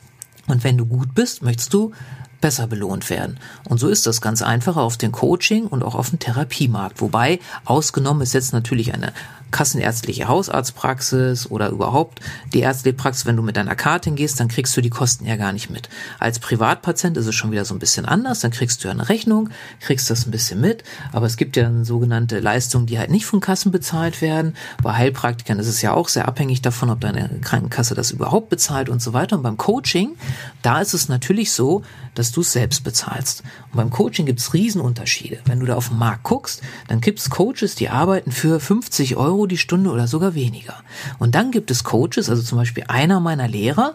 Und 0.46 0.62
wenn 0.62 0.76
du 0.76 0.84
gut 0.84 1.14
bist, 1.14 1.42
möchtest 1.42 1.72
du 1.72 1.92
besser 2.40 2.66
belohnt 2.66 3.08
werden. 3.08 3.38
Und 3.66 3.78
so 3.78 3.88
ist 3.88 4.06
das 4.06 4.20
ganz 4.20 4.42
einfach 4.42 4.76
auf 4.76 4.98
den 4.98 5.12
Coaching 5.12 5.66
und 5.66 5.82
auch 5.82 5.94
auf 5.94 6.10
dem 6.10 6.18
Therapiemarkt. 6.18 7.00
Wobei 7.00 7.40
ausgenommen 7.64 8.20
ist 8.20 8.34
jetzt 8.34 8.52
natürlich 8.52 8.92
eine 8.92 9.14
kassenärztliche 9.54 10.26
Hausarztpraxis 10.26 11.48
oder 11.48 11.68
überhaupt 11.68 12.20
die 12.52 12.60
ärztliche 12.60 12.96
Praxis, 12.96 13.24
wenn 13.24 13.36
du 13.36 13.42
mit 13.42 13.56
deiner 13.56 13.76
Karte 13.76 14.10
hingehst, 14.10 14.40
dann 14.40 14.48
kriegst 14.48 14.76
du 14.76 14.80
die 14.80 14.90
Kosten 14.90 15.26
ja 15.26 15.36
gar 15.36 15.52
nicht 15.52 15.70
mit. 15.70 15.88
Als 16.18 16.40
Privatpatient 16.40 17.16
ist 17.16 17.26
es 17.26 17.36
schon 17.36 17.52
wieder 17.52 17.64
so 17.64 17.72
ein 17.72 17.78
bisschen 17.78 18.04
anders, 18.04 18.40
dann 18.40 18.50
kriegst 18.50 18.82
du 18.82 18.88
ja 18.88 18.92
eine 18.92 19.08
Rechnung, 19.08 19.50
kriegst 19.78 20.10
das 20.10 20.26
ein 20.26 20.32
bisschen 20.32 20.60
mit, 20.60 20.82
aber 21.12 21.26
es 21.26 21.36
gibt 21.36 21.56
ja 21.56 21.62
dann 21.62 21.84
sogenannte 21.84 22.40
Leistungen, 22.40 22.86
die 22.86 22.98
halt 22.98 23.10
nicht 23.10 23.26
von 23.26 23.38
Kassen 23.38 23.70
bezahlt 23.70 24.20
werden. 24.20 24.56
Bei 24.82 24.94
Heilpraktikern 24.94 25.60
ist 25.60 25.68
es 25.68 25.80
ja 25.82 25.92
auch 25.92 26.08
sehr 26.08 26.26
abhängig 26.26 26.60
davon, 26.60 26.90
ob 26.90 27.00
deine 27.00 27.30
Krankenkasse 27.40 27.94
das 27.94 28.10
überhaupt 28.10 28.48
bezahlt 28.48 28.88
und 28.88 29.00
so 29.00 29.12
weiter. 29.12 29.36
Und 29.36 29.44
beim 29.44 29.56
Coaching, 29.56 30.16
da 30.62 30.80
ist 30.80 30.94
es 30.94 31.08
natürlich 31.08 31.52
so, 31.52 31.82
dass 32.14 32.32
du 32.32 32.40
es 32.40 32.52
selbst 32.52 32.82
bezahlst. 32.84 33.42
Und 33.70 33.76
beim 33.76 33.90
Coaching 33.90 34.26
gibt 34.26 34.40
es 34.40 34.52
Riesenunterschiede. 34.52 35.38
Wenn 35.46 35.60
du 35.60 35.66
da 35.66 35.76
auf 35.76 35.88
den 35.88 35.98
Markt 35.98 36.24
guckst, 36.24 36.62
dann 36.88 37.00
gibt 37.00 37.18
es 37.18 37.30
Coaches, 37.30 37.74
die 37.74 37.88
arbeiten 37.88 38.32
für 38.32 38.60
50 38.60 39.16
Euro 39.16 39.43
die 39.46 39.58
Stunde 39.58 39.90
oder 39.90 40.06
sogar 40.06 40.34
weniger. 40.34 40.74
Und 41.18 41.34
dann 41.34 41.50
gibt 41.50 41.70
es 41.70 41.84
Coaches, 41.84 42.30
also 42.30 42.42
zum 42.42 42.58
Beispiel 42.58 42.84
einer 42.88 43.20
meiner 43.20 43.48
Lehrer, 43.48 43.94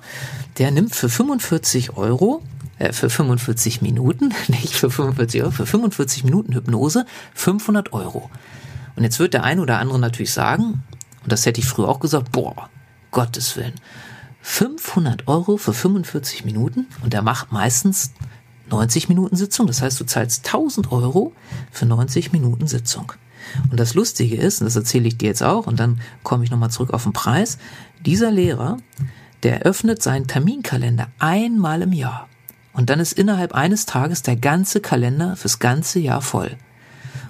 der 0.58 0.72
nimmt 0.72 0.96
für 0.96 1.10
45 1.10 1.98
Euro 1.98 2.42
äh, 2.80 2.94
für 2.94 3.10
45 3.10 3.82
Minuten, 3.82 4.34
nicht 4.48 4.74
für 4.74 4.90
45 4.90 5.44
Euro, 5.44 5.52
für 5.52 5.66
45 5.66 6.24
Minuten 6.24 6.54
Hypnose 6.54 7.06
500 7.36 7.94
Euro. 7.94 8.30
Und 8.96 9.04
jetzt 9.04 9.20
wird 9.20 9.34
der 9.34 9.44
ein 9.44 9.60
oder 9.60 9.80
andere 9.80 10.00
natürlich 10.00 10.34
sagen, 10.34 10.84
und 11.24 11.32
das 11.32 11.46
hätte 11.46 11.60
ich 11.60 11.68
früher 11.68 11.88
auch 11.88 12.00
gesagt, 12.00 12.32
boah, 12.32 12.70
Gottes 13.12 13.56
Willen, 13.56 13.76
500 14.42 15.28
Euro 15.28 15.58
für 15.58 15.74
45 15.74 16.46
Minuten 16.46 16.88
und 17.04 17.14
der 17.14 17.22
macht 17.22 17.52
meistens 17.52 18.14
90 18.70 19.10
Minuten 19.10 19.36
Sitzung. 19.36 19.68
Das 19.68 19.82
heißt, 19.82 20.00
du 20.00 20.06
zahlst 20.06 20.46
1000 20.46 20.92
Euro 20.92 21.34
für 21.72 21.86
90 21.86 22.32
Minuten 22.32 22.68
Sitzung. 22.68 23.14
Und 23.70 23.80
das 23.80 23.94
Lustige 23.94 24.36
ist, 24.36 24.62
und 24.62 24.66
das 24.66 24.76
erzähle 24.76 25.08
ich 25.08 25.18
dir 25.18 25.28
jetzt 25.28 25.44
auch, 25.44 25.68
und 25.68 25.80
dann 25.80 26.02
komme 26.24 26.44
ich 26.44 26.52
nochmal 26.52 26.72
zurück 26.72 26.94
auf 26.94 27.04
den 27.04 27.14
Preis, 27.14 27.58
dieser 28.06 28.32
Lehrer, 28.32 28.78
der 29.44 29.62
öffnet 29.62 30.04
seinen 30.04 30.28
Terminkalender 30.28 31.08
einmal 31.20 31.82
im 31.82 31.94
Jahr. 31.94 32.28
Und 32.74 32.90
dann 32.90 33.00
ist 33.00 33.14
innerhalb 33.14 33.54
eines 33.54 33.86
Tages 33.86 34.22
der 34.22 34.36
ganze 34.36 34.80
Kalender 34.80 35.36
fürs 35.36 35.60
ganze 35.60 36.00
Jahr 36.00 36.22
voll. 36.22 36.56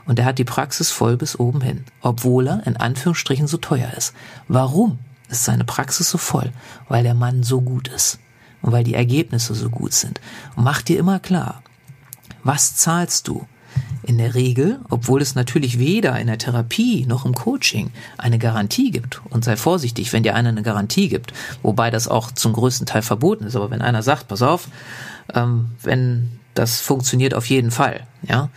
Und 0.06 0.20
er 0.20 0.26
hat 0.26 0.40
die 0.40 0.44
Praxis 0.44 0.92
voll 0.92 1.18
bis 1.18 1.40
oben 1.40 1.62
hin, 1.62 1.86
obwohl 2.02 2.48
er 2.48 2.66
in 2.66 2.78
Anführungsstrichen 2.78 3.48
so 3.48 3.58
teuer 3.58 3.92
ist. 3.96 4.14
Warum 4.48 5.00
ist 5.30 5.46
seine 5.46 5.66
Praxis 5.66 6.10
so 6.10 6.18
voll? 6.18 6.52
Weil 6.88 7.04
der 7.04 7.14
Mann 7.14 7.44
so 7.44 7.62
gut 7.62 7.88
ist 7.88 8.20
und 8.62 8.72
weil 8.72 8.84
die 8.84 8.96
Ergebnisse 8.96 9.54
so 9.54 9.70
gut 9.70 9.94
sind. 9.94 10.20
Und 10.56 10.64
mach 10.64 10.82
dir 10.82 11.00
immer 11.00 11.20
klar, 11.20 11.62
was 12.44 12.76
zahlst 12.76 13.28
du? 13.28 13.46
In 14.10 14.18
der 14.18 14.34
Regel, 14.34 14.80
obwohl 14.90 15.22
es 15.22 15.36
natürlich 15.36 15.78
weder 15.78 16.20
in 16.20 16.26
der 16.26 16.40
Therapie 16.40 17.06
noch 17.06 17.26
im 17.26 17.36
Coaching 17.36 17.92
eine 18.18 18.40
Garantie 18.40 18.90
gibt. 18.90 19.22
Und 19.30 19.46
sei 19.46 19.56
vorsichtig, 19.56 20.12
wenn 20.14 20.24
dir 20.24 20.34
einer 20.34 20.50
eine 20.50 20.64
Garantie 20.64 21.10
gibt, 21.10 21.32
wobei 21.62 21.92
das 21.92 22.08
auch 22.08 22.32
zum 22.32 22.54
größten 22.54 22.88
Teil 22.88 23.04
verboten 23.04 23.44
ist. 23.44 23.56
Aber 23.56 23.70
wenn 23.70 23.84
einer 23.84 24.02
sagt, 24.02 24.28
pass 24.28 24.42
auf, 24.42 24.68
ähm, 25.36 25.70
wenn 25.84 26.40
das 26.56 26.82
funktioniert 26.82 27.36
auf 27.36 27.46
jeden 27.46 27.70
Fall, 27.70 28.08
ja, 28.24 28.50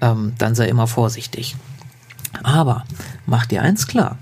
ähm, 0.00 0.34
dann 0.38 0.54
sei 0.54 0.68
immer 0.68 0.86
vorsichtig. 0.86 1.56
Aber 2.44 2.84
mach 3.26 3.46
dir 3.46 3.62
eins 3.62 3.88
klar. 3.88 4.16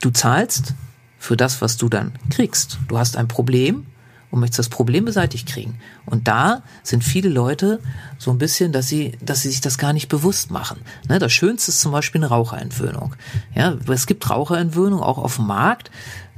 Du 0.00 0.08
zahlst 0.08 0.72
für 1.18 1.36
das, 1.36 1.60
was 1.60 1.76
du 1.76 1.90
dann 1.90 2.12
kriegst. 2.30 2.78
Du 2.88 2.96
hast 2.96 3.18
ein 3.18 3.28
Problem, 3.28 3.84
und 4.30 4.40
möchtest 4.40 4.58
das 4.58 4.68
Problem 4.68 5.04
beseitigt 5.04 5.48
kriegen. 5.48 5.78
Und 6.04 6.28
da 6.28 6.62
sind 6.82 7.04
viele 7.04 7.28
Leute 7.28 7.80
so 8.18 8.30
ein 8.30 8.38
bisschen, 8.38 8.72
dass 8.72 8.88
sie, 8.88 9.12
dass 9.20 9.42
sie 9.42 9.50
sich 9.50 9.60
das 9.60 9.78
gar 9.78 9.92
nicht 9.92 10.08
bewusst 10.08 10.50
machen. 10.50 10.80
Ne, 11.08 11.18
das 11.18 11.32
Schönste 11.32 11.70
ist 11.70 11.80
zum 11.80 11.92
Beispiel 11.92 12.20
eine 12.20 12.28
Raucherentwöhnung. 12.28 13.14
Ja, 13.54 13.76
es 13.88 14.06
gibt 14.06 14.28
Raucherentwöhnung 14.28 15.00
auch 15.00 15.18
auf 15.18 15.36
dem 15.36 15.46
Markt. 15.46 15.90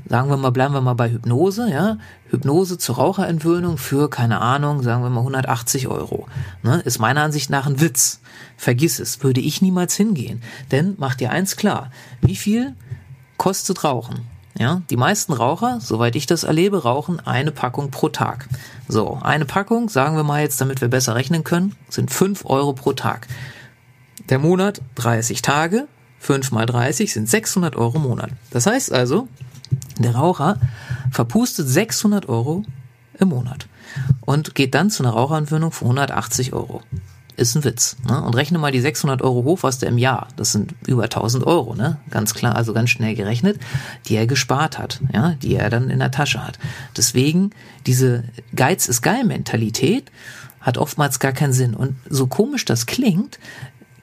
Sagen 0.09 0.31
wir 0.31 0.39
mal, 0.39 0.51
bleiben 0.51 0.73
wir 0.73 0.81
mal 0.81 0.95
bei 0.95 1.11
Hypnose, 1.11 1.71
ja. 1.71 1.99
Hypnose 2.31 2.79
zur 2.79 2.97
Raucherentwöhnung 2.97 3.77
für, 3.77 4.09
keine 4.09 4.41
Ahnung, 4.41 4.83
sagen 4.83 5.03
wir 5.03 5.11
mal 5.11 5.21
180 5.21 5.89
Euro. 5.89 6.29
Ne, 6.63 6.81
ist 6.81 6.99
meiner 6.99 7.23
Ansicht 7.23 7.51
nach 7.51 7.67
ein 7.67 7.81
Witz. 7.81 8.21
Vergiss 8.57 9.01
es, 9.01 9.23
würde 9.23 9.41
ich 9.41 9.61
niemals 9.61 9.95
hingehen. 9.97 10.43
Denn 10.71 10.95
mach 10.99 11.15
dir 11.15 11.31
eins 11.31 11.57
klar. 11.57 11.91
Wie 12.23 12.37
viel 12.37 12.75
kostet 13.37 13.85
Rauchen? 13.85 14.38
Ja, 14.59 14.83
die 14.91 14.97
meisten 14.97 15.33
Raucher, 15.33 15.79
soweit 15.81 16.17
ich 16.17 16.27
das 16.27 16.43
erlebe, 16.43 16.83
rauchen 16.83 17.21
eine 17.25 17.53
Packung 17.53 17.93
pro 17.93 18.09
Tag. 18.09 18.49
So, 18.89 19.17
eine 19.23 19.45
Packung, 19.45 19.89
sagen 19.89 20.17
wir 20.17 20.25
mal 20.25 20.43
jetzt, 20.43 20.61
damit 20.61 20.81
wir 20.81 20.89
besser 20.89 21.15
rechnen 21.15 21.45
können, 21.45 21.77
sind 21.89 22.11
fünf 22.11 22.45
Euro 22.45 22.73
pro 22.73 22.93
Tag. 22.93 23.29
Der 24.31 24.41
Monat 24.41 24.83
30 24.97 25.43
Tage, 25.43 25.87
fünf 26.19 26.51
mal 26.51 26.67
30 26.67 27.13
sind 27.13 27.29
600 27.29 27.77
Euro 27.77 27.99
im 27.99 28.03
Monat. 28.03 28.31
Das 28.51 28.67
heißt 28.67 28.93
also, 28.93 29.29
der 29.99 30.17
Raucher 30.17 30.59
verpustet 31.13 31.69
600 31.69 32.29
Euro 32.29 32.65
im 33.21 33.29
Monat 33.29 33.69
und 34.23 34.57
geht 34.57 34.75
dann 34.75 34.91
zu 34.91 35.05
einer 35.05 35.13
Raucheranwöhnung 35.13 35.71
für 35.71 35.85
180 35.85 36.53
Euro 36.53 36.83
ist 37.39 37.55
ein 37.55 37.65
Witz. 37.65 37.97
Ne? 38.07 38.23
Und 38.23 38.35
rechne 38.35 38.59
mal 38.59 38.73
die 38.73 38.81
600 38.81 39.23
Euro 39.23 39.45
hoch, 39.45 39.63
was 39.63 39.79
der 39.79 39.89
im 39.89 39.99
Jahr, 39.99 40.29
das 40.37 40.53
sind 40.53 40.75
über 40.87 41.05
1000 41.05 41.47
Euro, 41.47 41.75
ne? 41.75 41.99
ganz 42.11 42.35
klar, 42.35 42.57
also 42.57 42.73
ganz 42.73 42.91
schnell 42.91 43.15
gerechnet, 43.15 43.59
die 44.07 44.17
er 44.17 44.27
gespart 44.27 44.79
hat, 44.79 45.01
ja, 45.13 45.35
die 45.35 45.55
er 45.55 45.71
dann 45.71 45.91
in 45.91 46.01
der 46.01 46.11
Tasche 46.11 46.45
hat. 46.45 46.59
Deswegen, 46.97 47.51
diese 47.87 48.25
Geiz 48.55 48.89
ist 48.89 49.03
geil 49.03 49.25
Mentalität 49.25 50.11
hat 50.61 50.77
oftmals 50.77 51.21
gar 51.21 51.33
keinen 51.33 51.53
Sinn. 51.53 51.75
Und 51.75 51.97
so 52.11 52.27
komisch 52.27 52.65
das 52.65 52.87
klingt, 52.87 53.39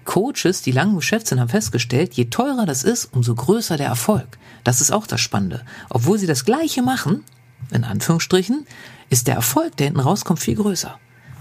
Coaches, 0.06 0.62
die 0.62 0.72
lange 0.72 0.96
Geschäft 0.96 1.28
sind, 1.28 1.40
haben 1.40 1.50
festgestellt, 1.50 2.14
je 2.14 2.26
teurer 2.26 2.66
das 2.66 2.84
ist, 2.84 3.06
umso 3.14 3.36
größer 3.36 3.76
der 3.76 3.88
Erfolg. 3.88 4.38
Das 4.64 4.80
ist 4.80 4.92
auch 4.92 5.06
das 5.06 5.20
Spannende. 5.20 5.62
Obwohl 5.90 6.18
sie 6.18 6.28
das 6.28 6.46
Gleiche 6.46 6.82
machen, 6.82 7.24
in 7.72 7.84
Anführungsstrichen, 7.84 8.66
ist 9.10 9.28
der 9.28 9.36
Erfolg, 9.36 9.76
der 9.78 9.88
hinten 9.88 10.00
rauskommt, 10.00 10.40
viel 10.40 10.56
größer 10.56 10.98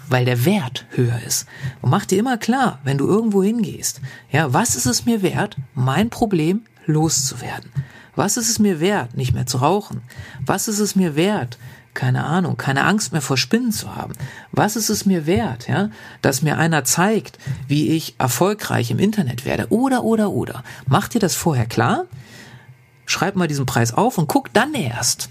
weil 0.08 0.24
der 0.24 0.44
Wert 0.44 0.86
höher 0.90 1.20
ist. 1.26 1.46
Und 1.82 1.90
mach 1.90 2.04
dir 2.04 2.18
immer 2.18 2.38
klar, 2.38 2.80
wenn 2.84 2.98
du 2.98 3.06
irgendwo 3.06 3.42
hingehst, 3.42 4.00
ja, 4.30 4.52
was 4.52 4.76
ist 4.76 4.86
es 4.86 5.06
mir 5.06 5.22
wert, 5.22 5.56
mein 5.74 6.10
Problem 6.10 6.62
loszuwerden? 6.86 7.70
Was 8.16 8.36
ist 8.36 8.48
es 8.48 8.58
mir 8.58 8.80
wert, 8.80 9.16
nicht 9.16 9.34
mehr 9.34 9.46
zu 9.46 9.58
rauchen? 9.58 10.02
Was 10.44 10.68
ist 10.68 10.78
es 10.78 10.94
mir 10.94 11.16
wert, 11.16 11.58
keine 11.94 12.24
Ahnung, 12.24 12.56
keine 12.56 12.84
Angst 12.84 13.12
mehr 13.12 13.22
vor 13.22 13.36
Spinnen 13.36 13.72
zu 13.72 13.94
haben? 13.94 14.14
Was 14.52 14.76
ist 14.76 14.88
es 14.88 15.06
mir 15.06 15.26
wert, 15.26 15.68
ja, 15.68 15.90
dass 16.22 16.42
mir 16.42 16.58
einer 16.58 16.84
zeigt, 16.84 17.38
wie 17.66 17.88
ich 17.88 18.14
erfolgreich 18.18 18.90
im 18.90 18.98
Internet 18.98 19.44
werde? 19.44 19.68
Oder, 19.70 20.04
oder, 20.04 20.30
oder. 20.30 20.62
Mach 20.86 21.08
dir 21.08 21.20
das 21.20 21.34
vorher 21.34 21.66
klar? 21.66 22.04
Schreib 23.06 23.36
mal 23.36 23.48
diesen 23.48 23.66
Preis 23.66 23.92
auf 23.92 24.18
und 24.18 24.28
guck 24.28 24.52
dann 24.52 24.74
erst, 24.74 25.28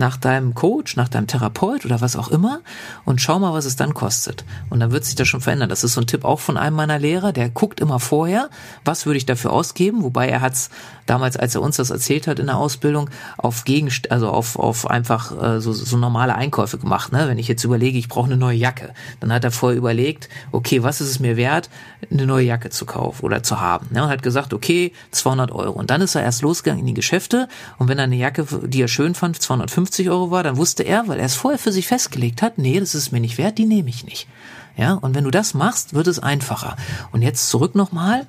nach 0.00 0.16
deinem 0.16 0.54
Coach, 0.54 0.96
nach 0.96 1.08
deinem 1.08 1.28
Therapeut 1.28 1.84
oder 1.84 2.00
was 2.00 2.16
auch 2.16 2.28
immer 2.28 2.60
und 3.04 3.20
schau 3.20 3.38
mal, 3.38 3.52
was 3.52 3.66
es 3.66 3.76
dann 3.76 3.94
kostet. 3.94 4.44
Und 4.70 4.80
dann 4.80 4.90
wird 4.90 5.04
sich 5.04 5.14
das 5.14 5.28
schon 5.28 5.40
verändern. 5.40 5.68
Das 5.68 5.84
ist 5.84 5.94
so 5.94 6.00
ein 6.00 6.06
Tipp 6.08 6.24
auch 6.24 6.40
von 6.40 6.56
einem 6.56 6.74
meiner 6.74 6.98
Lehrer, 6.98 7.32
der 7.32 7.50
guckt 7.50 7.78
immer 7.78 8.00
vorher, 8.00 8.50
was 8.84 9.06
würde 9.06 9.18
ich 9.18 9.26
dafür 9.26 9.52
ausgeben, 9.52 10.02
wobei 10.02 10.28
er 10.28 10.40
hat 10.40 10.54
es 10.54 10.70
damals, 11.06 11.36
als 11.36 11.54
er 11.54 11.62
uns 11.62 11.76
das 11.76 11.90
erzählt 11.90 12.26
hat 12.26 12.38
in 12.38 12.46
der 12.46 12.56
Ausbildung, 12.56 13.10
auf 13.36 13.64
Gegenst 13.64 14.10
also 14.10 14.30
auf, 14.30 14.58
auf 14.58 14.88
einfach 14.88 15.56
äh, 15.56 15.60
so, 15.60 15.72
so 15.72 15.96
normale 15.96 16.34
Einkäufe 16.34 16.78
gemacht. 16.78 17.12
Ne? 17.12 17.28
Wenn 17.28 17.38
ich 17.38 17.46
jetzt 17.46 17.62
überlege, 17.62 17.98
ich 17.98 18.08
brauche 18.08 18.26
eine 18.26 18.36
neue 18.36 18.56
Jacke, 18.56 18.94
dann 19.20 19.32
hat 19.32 19.44
er 19.44 19.50
vorher 19.50 19.76
überlegt, 19.76 20.28
okay, 20.50 20.82
was 20.82 21.00
ist 21.00 21.10
es 21.10 21.20
mir 21.20 21.36
wert, 21.36 21.68
eine 22.10 22.26
neue 22.26 22.46
Jacke 22.46 22.70
zu 22.70 22.86
kaufen 22.86 23.24
oder 23.24 23.42
zu 23.42 23.60
haben. 23.60 23.88
Ne? 23.90 24.02
Und 24.02 24.08
hat 24.08 24.22
gesagt, 24.22 24.54
okay, 24.54 24.92
200 25.10 25.52
Euro. 25.52 25.78
Und 25.78 25.90
dann 25.90 26.00
ist 26.00 26.14
er 26.14 26.22
erst 26.22 26.40
losgegangen 26.40 26.80
in 26.80 26.86
die 26.86 26.94
Geschäfte 26.94 27.48
und 27.78 27.88
wenn 27.88 27.98
er 27.98 28.04
eine 28.04 28.16
Jacke, 28.16 28.46
die 28.62 28.80
er 28.80 28.88
schön 28.88 29.14
fand, 29.14 29.40
250 29.40 29.89
Euro 30.10 30.30
war, 30.30 30.42
dann 30.42 30.56
wusste 30.56 30.82
er, 30.82 31.08
weil 31.08 31.18
er 31.18 31.26
es 31.26 31.34
vorher 31.34 31.58
für 31.58 31.72
sich 31.72 31.86
festgelegt 31.86 32.42
hat, 32.42 32.58
nee, 32.58 32.78
das 32.78 32.94
ist 32.94 33.12
mir 33.12 33.20
nicht 33.20 33.38
wert, 33.38 33.58
die 33.58 33.66
nehme 33.66 33.90
ich 33.90 34.04
nicht. 34.04 34.28
Ja, 34.76 34.94
und 34.94 35.14
wenn 35.14 35.24
du 35.24 35.30
das 35.30 35.54
machst, 35.54 35.94
wird 35.94 36.06
es 36.06 36.18
einfacher. 36.18 36.76
Und 37.12 37.22
jetzt 37.22 37.48
zurück 37.48 37.74
nochmal 37.74 38.26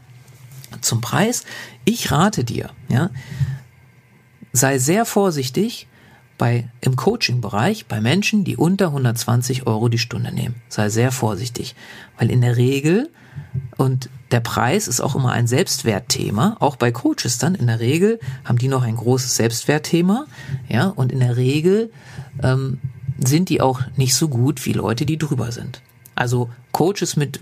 zum 0.81 1.01
Preis. 1.01 1.43
Ich 1.85 2.11
rate 2.11 2.43
dir, 2.43 2.71
ja, 2.89 3.09
sei 4.51 4.77
sehr 4.79 5.05
vorsichtig 5.05 5.87
bei, 6.41 6.67
im 6.81 6.95
Coaching-Bereich 6.95 7.85
bei 7.85 8.01
Menschen, 8.01 8.43
die 8.43 8.57
unter 8.57 8.87
120 8.87 9.67
Euro 9.67 9.89
die 9.89 9.99
Stunde 9.99 10.33
nehmen. 10.33 10.55
Sei 10.69 10.89
sehr 10.89 11.11
vorsichtig, 11.11 11.75
weil 12.17 12.31
in 12.31 12.41
der 12.41 12.57
Regel 12.57 13.11
und 13.77 14.09
der 14.31 14.39
Preis 14.39 14.87
ist 14.87 15.01
auch 15.01 15.13
immer 15.15 15.33
ein 15.33 15.45
Selbstwertthema. 15.45 16.57
Auch 16.59 16.77
bei 16.77 16.91
Coaches 16.91 17.37
dann 17.37 17.53
in 17.53 17.67
der 17.67 17.79
Regel 17.79 18.19
haben 18.43 18.57
die 18.57 18.69
noch 18.69 18.81
ein 18.81 18.95
großes 18.95 19.35
Selbstwertthema. 19.35 20.25
Ja, 20.67 20.87
und 20.87 21.11
in 21.11 21.19
der 21.19 21.37
Regel 21.37 21.91
ähm, 22.41 22.79
sind 23.23 23.49
die 23.49 23.61
auch 23.61 23.79
nicht 23.95 24.15
so 24.15 24.27
gut 24.27 24.65
wie 24.65 24.73
Leute, 24.73 25.05
die 25.05 25.19
drüber 25.19 25.51
sind. 25.51 25.83
Also 26.15 26.49
Coaches, 26.71 27.15
mit, 27.15 27.39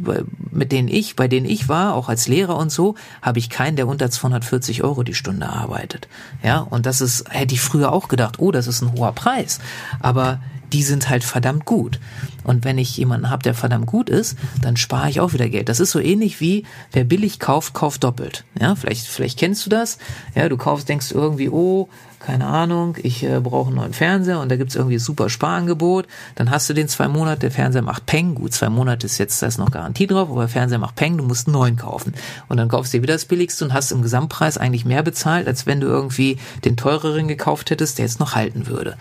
mit 0.52 0.72
denen 0.72 0.88
ich, 0.88 1.16
bei 1.16 1.28
denen 1.28 1.46
ich 1.46 1.70
war, 1.70 1.94
auch 1.94 2.10
als 2.10 2.28
Lehrer 2.28 2.58
und 2.58 2.72
so, 2.72 2.96
habe 3.22 3.40
ich 3.40 3.50
keinen, 3.50 3.76
der 3.76 3.88
unter 3.88 4.10
240 4.10 4.84
Euro 4.84 5.04
die 5.04 5.14
Stunde 5.14 5.48
arbeitet. 5.48 6.08
Ja, 6.44 6.60
und 6.60 6.86
das 6.86 7.02
ist, 7.02 7.26
hätte 7.30 7.54
ich 7.54 7.62
früher 7.62 7.92
auch 7.92 8.08
gedacht, 8.08 8.40
oh, 8.40 8.52
das 8.52 8.68
ist 8.68 8.82
ein 8.82 8.94
hoher 8.94 9.14
Preis. 9.14 9.60
Aber 10.00 10.40
die 10.74 10.84
sind 10.84 11.10
halt 11.10 11.24
verdammt 11.24 11.66
gut. 11.66 12.00
Und 12.44 12.64
wenn 12.64 12.78
ich 12.78 12.96
jemanden 12.98 13.30
habe, 13.30 13.44
der 13.44 13.54
verdammt 13.54 13.88
gut 13.88 14.10
ist, 14.10 14.38
dann 14.62 14.78
spare 14.78 15.10
ich 15.10 15.20
auch 15.20 15.34
wieder 15.34 15.50
Geld. 15.50 15.70
Das 15.70 15.80
ist 15.80 15.92
so 15.92 16.00
ähnlich 16.00 16.40
wie, 16.40 16.66
wer 16.92 17.04
billig 17.04 17.40
kauft, 17.40 17.74
kauft 17.74 18.04
doppelt. 18.04 18.44
Ja, 18.60 18.76
vielleicht, 18.76 19.08
vielleicht 19.08 19.40
kennst 19.40 19.66
du 19.66 19.70
das. 19.70 19.98
Ja, 20.36 20.50
du 20.50 20.58
kaufst, 20.58 20.90
denkst 20.90 21.12
irgendwie, 21.12 21.50
oh, 21.50 21.90
keine 22.20 22.48
Ahnung, 22.48 22.98
ich 23.02 23.24
äh, 23.24 23.40
brauche 23.40 23.68
einen 23.68 23.78
neuen 23.78 23.94
Fernseher 23.94 24.42
und 24.42 24.50
da 24.50 24.58
gibt's 24.58 24.76
irgendwie 24.76 24.98
ein 24.98 25.00
super 25.00 25.30
Sparangebot. 25.30 26.06
Dann 26.36 26.52
hast 26.52 26.70
du 26.70 26.74
den 26.74 26.90
zwei 26.90 27.08
Monate, 27.08 27.40
der 27.40 27.52
Fernseher 27.52 27.82
macht 27.82 28.06
Peng. 28.06 28.36
Gut, 28.36 28.54
zwei 28.54 28.70
Monate 28.70 29.06
ist 29.06 29.18
jetzt, 29.18 29.42
da 29.42 29.48
ist 29.48 29.58
noch 29.58 29.72
Garantie 29.72 30.06
drauf, 30.06 30.30
aber 30.30 30.42
der 30.42 30.50
Fernseher 30.50 30.80
macht 30.80 30.96
Peng, 30.96 31.18
du 31.18 31.24
musst 31.24 31.48
einen 31.48 31.54
neuen 31.54 31.78
kaufen. 31.78 32.14
Und 32.50 32.58
dann 32.58 32.68
kaufst 32.68 32.94
du 32.94 32.98
dir 32.98 33.04
wieder 33.04 33.14
das 33.14 33.26
billigste 33.26 33.64
und 33.64 33.74
hast 33.74 33.92
im 33.92 34.02
Gesamtpreis 34.02 34.58
eigentlich 34.58 34.84
mehr 34.84 35.02
bezahlt, 35.02 35.48
als 35.48 35.66
wenn 35.66 35.80
du 35.80 35.88
irgendwie 35.88 36.38
den 36.66 36.76
teureren 36.76 37.30
gekauft 37.30 37.70
hättest, 37.72 37.98
der 37.98 38.06
jetzt 38.06 38.20
noch 38.20 38.36
halten 38.36 38.68
würde. 38.68 38.98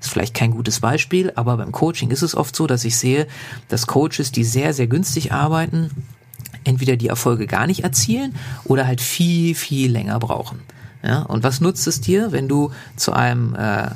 Ist 0.00 0.10
vielleicht 0.10 0.34
kein 0.34 0.52
gutes 0.52 0.80
Beispiel, 0.80 1.32
aber 1.34 1.56
beim 1.56 1.72
Coaching 1.72 2.10
ist 2.10 2.22
es 2.22 2.36
oft 2.36 2.54
so, 2.54 2.66
dass 2.66 2.84
ich 2.84 2.96
sehe, 2.96 3.26
dass 3.68 3.88
Coaches, 3.88 4.32
die 4.32 4.44
sehr, 4.44 4.72
sehr 4.72 4.86
günstig 4.86 5.32
arbeiten, 5.32 5.90
entweder 6.64 6.96
die 6.96 7.08
Erfolge 7.08 7.46
gar 7.46 7.66
nicht 7.66 7.82
erzielen 7.82 8.34
oder 8.64 8.86
halt 8.86 9.00
viel, 9.00 9.54
viel 9.54 9.90
länger 9.90 10.18
brauchen. 10.20 10.60
Ja, 11.02 11.22
und 11.22 11.42
was 11.44 11.60
nutzt 11.60 11.86
es 11.86 12.00
dir, 12.00 12.32
wenn 12.32 12.48
du 12.48 12.72
zu 12.96 13.12
einem 13.12 13.54
äh, 13.54 13.90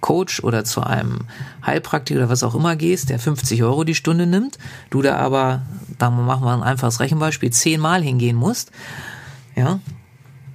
Coach 0.00 0.42
oder 0.42 0.64
zu 0.64 0.82
einem 0.82 1.20
Heilpraktiker 1.64 2.20
oder 2.20 2.28
was 2.28 2.42
auch 2.42 2.54
immer 2.54 2.76
gehst, 2.76 3.10
der 3.10 3.18
50 3.18 3.62
Euro 3.62 3.84
die 3.84 3.94
Stunde 3.94 4.26
nimmt, 4.26 4.58
du 4.90 5.02
da 5.02 5.16
aber, 5.16 5.62
da 5.98 6.10
machen 6.10 6.44
wir 6.44 6.52
ein 6.52 6.62
einfaches 6.62 7.00
Rechenbeispiel, 7.00 7.50
zehnmal 7.50 8.02
hingehen 8.02 8.36
musst, 8.36 8.72
ja, 9.56 9.80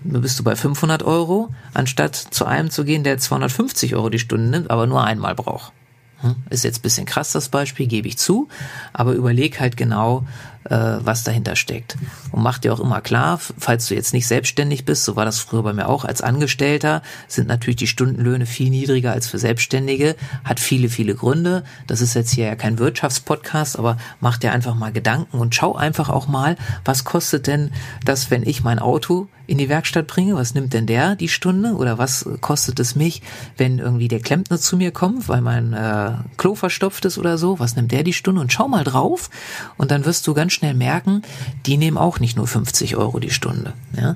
bist 0.04 0.38
du 0.40 0.44
bei 0.44 0.56
500 0.56 1.04
Euro, 1.04 1.50
anstatt 1.74 2.16
zu 2.16 2.46
einem 2.46 2.70
zu 2.70 2.86
gehen, 2.86 3.04
der 3.04 3.18
250 3.18 3.96
Euro 3.96 4.10
die 4.10 4.20
Stunde 4.20 4.50
nimmt, 4.50 4.70
aber 4.70 4.86
nur 4.86 5.04
einmal 5.04 5.34
braucht. 5.34 5.74
Hm? 6.22 6.36
Ist 6.50 6.64
jetzt 6.64 6.84
bisschen 6.84 7.06
krass 7.06 7.32
das 7.32 7.50
Beispiel, 7.50 7.88
gebe 7.88 8.08
ich 8.08 8.18
zu, 8.18 8.48
aber 8.94 9.14
überleg 9.14 9.60
halt 9.60 9.78
genau, 9.78 10.26
was 10.70 11.24
dahinter 11.24 11.56
steckt. 11.56 11.96
Und 12.32 12.42
mach 12.42 12.58
dir 12.58 12.74
auch 12.74 12.80
immer 12.80 13.02
klar, 13.02 13.40
falls 13.58 13.88
du 13.88 13.96
jetzt 13.96 14.14
nicht 14.14 14.28
selbstständig 14.28 14.86
bist, 14.86 15.04
so 15.04 15.16
war 15.16 15.26
das 15.26 15.40
früher 15.40 15.64
bei 15.64 15.74
mir 15.74 15.88
auch, 15.88 16.06
als 16.06 16.22
Angestellter 16.22 17.02
sind 17.28 17.48
natürlich 17.48 17.76
die 17.78 17.88
Stundenlöhne 17.88 18.46
viel 18.46 18.70
niedriger 18.70 19.12
als 19.12 19.28
für 19.28 19.38
Selbstständige, 19.38 20.16
hat 20.44 20.60
viele, 20.60 20.90
viele 20.90 21.16
Gründe. 21.16 21.64
Das 21.88 22.02
ist 22.02 22.16
jetzt 22.16 22.32
hier 22.32 22.46
ja 22.46 22.56
kein 22.56 22.80
Wirtschaftspodcast, 22.80 23.78
aber 23.78 23.98
mach 24.20 24.38
dir 24.38 24.52
einfach 24.52 24.76
mal 24.76 24.92
Gedanken 24.92 25.38
und 25.38 25.56
schau 25.56 25.76
einfach 25.76 26.10
auch 26.10 26.28
mal, 26.28 26.56
was 26.84 27.04
kostet 27.04 27.48
denn 27.48 27.72
das, 28.04 28.32
wenn 28.32 28.44
ich 28.44 28.64
mein 28.64 28.80
Auto 28.80 29.28
in 29.48 29.58
die 29.58 29.70
Werkstatt 29.70 30.08
bringe, 30.08 30.36
was 30.36 30.54
nimmt 30.54 30.74
denn 30.74 30.88
der 30.88 31.16
die 31.16 31.28
Stunde 31.28 31.76
oder 31.76 31.98
was 31.98 32.28
kostet 32.42 32.80
es 32.80 32.96
mich, 32.96 33.22
wenn 33.58 33.80
irgendwie 33.80 34.08
der 34.08 34.20
Klempner 34.20 34.60
zu 34.60 34.78
mir 34.78 34.92
kommt, 34.92 35.30
weil 35.30 35.42
mein 35.42 35.74
äh, 35.74 36.14
Klo 36.38 36.56
verstopft 36.56 37.06
ist 37.06 37.18
oder 37.18 37.38
so, 37.38 37.60
was 37.60 37.76
nimmt 37.76 37.92
der 37.92 38.04
die 38.04 38.14
Stunde 38.14 38.42
und 38.42 38.52
schau 38.52 38.68
mal 38.68 38.84
drauf 38.84 39.30
und 39.78 39.92
dann 39.92 40.06
wirst 40.06 40.26
du 40.28 40.34
ganz 40.34 40.54
schnell 40.56 40.74
merken, 40.74 41.22
die 41.66 41.78
nehmen 41.78 41.98
auch 41.98 42.20
nicht 42.20 42.36
nur 42.36 42.48
50 42.48 42.96
Euro 42.96 43.20
die 43.20 43.30
Stunde. 43.30 43.74
Ja? 43.96 44.16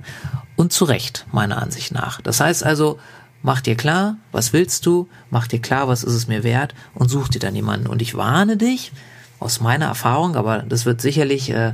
Und 0.55 0.73
zu 0.73 0.85
Recht, 0.85 1.25
meiner 1.31 1.61
Ansicht 1.61 1.91
nach. 1.91 2.21
Das 2.21 2.39
heißt 2.39 2.63
also, 2.63 2.99
mach 3.43 3.61
dir 3.61 3.75
klar, 3.75 4.17
was 4.31 4.51
willst 4.51 4.85
du, 4.85 5.07
mach 5.29 5.47
dir 5.47 5.59
klar, 5.59 5.87
was 5.87 6.03
ist 6.03 6.13
es 6.13 6.27
mir 6.27 6.43
wert 6.43 6.73
und 6.95 7.09
such 7.09 7.29
dir 7.29 7.39
dann 7.39 7.55
jemanden. 7.55 7.87
Und 7.87 8.01
ich 8.01 8.15
warne 8.15 8.57
dich, 8.57 8.91
aus 9.39 9.61
meiner 9.61 9.85
Erfahrung, 9.85 10.35
aber 10.35 10.59
das 10.59 10.85
wird 10.85 11.01
sicherlich 11.01 11.49
äh, 11.49 11.73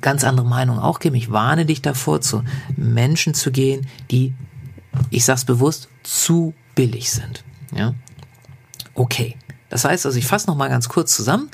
ganz 0.00 0.24
andere 0.24 0.46
Meinung 0.46 0.78
auch 0.78 1.00
geben. 1.00 1.16
Ich 1.16 1.30
warne 1.30 1.66
dich 1.66 1.82
davor, 1.82 2.20
zu 2.20 2.44
Menschen 2.76 3.34
zu 3.34 3.50
gehen, 3.50 3.86
die, 4.10 4.34
ich 5.10 5.24
sag's 5.24 5.44
bewusst, 5.44 5.88
zu 6.02 6.54
billig 6.74 7.10
sind. 7.10 7.44
Ja? 7.74 7.94
Okay. 8.94 9.36
Das 9.70 9.84
heißt 9.84 10.04
also, 10.04 10.18
ich 10.18 10.26
fasse 10.26 10.48
noch 10.48 10.56
mal 10.56 10.68
ganz 10.68 10.88
kurz 10.88 11.14
zusammen. 11.14 11.48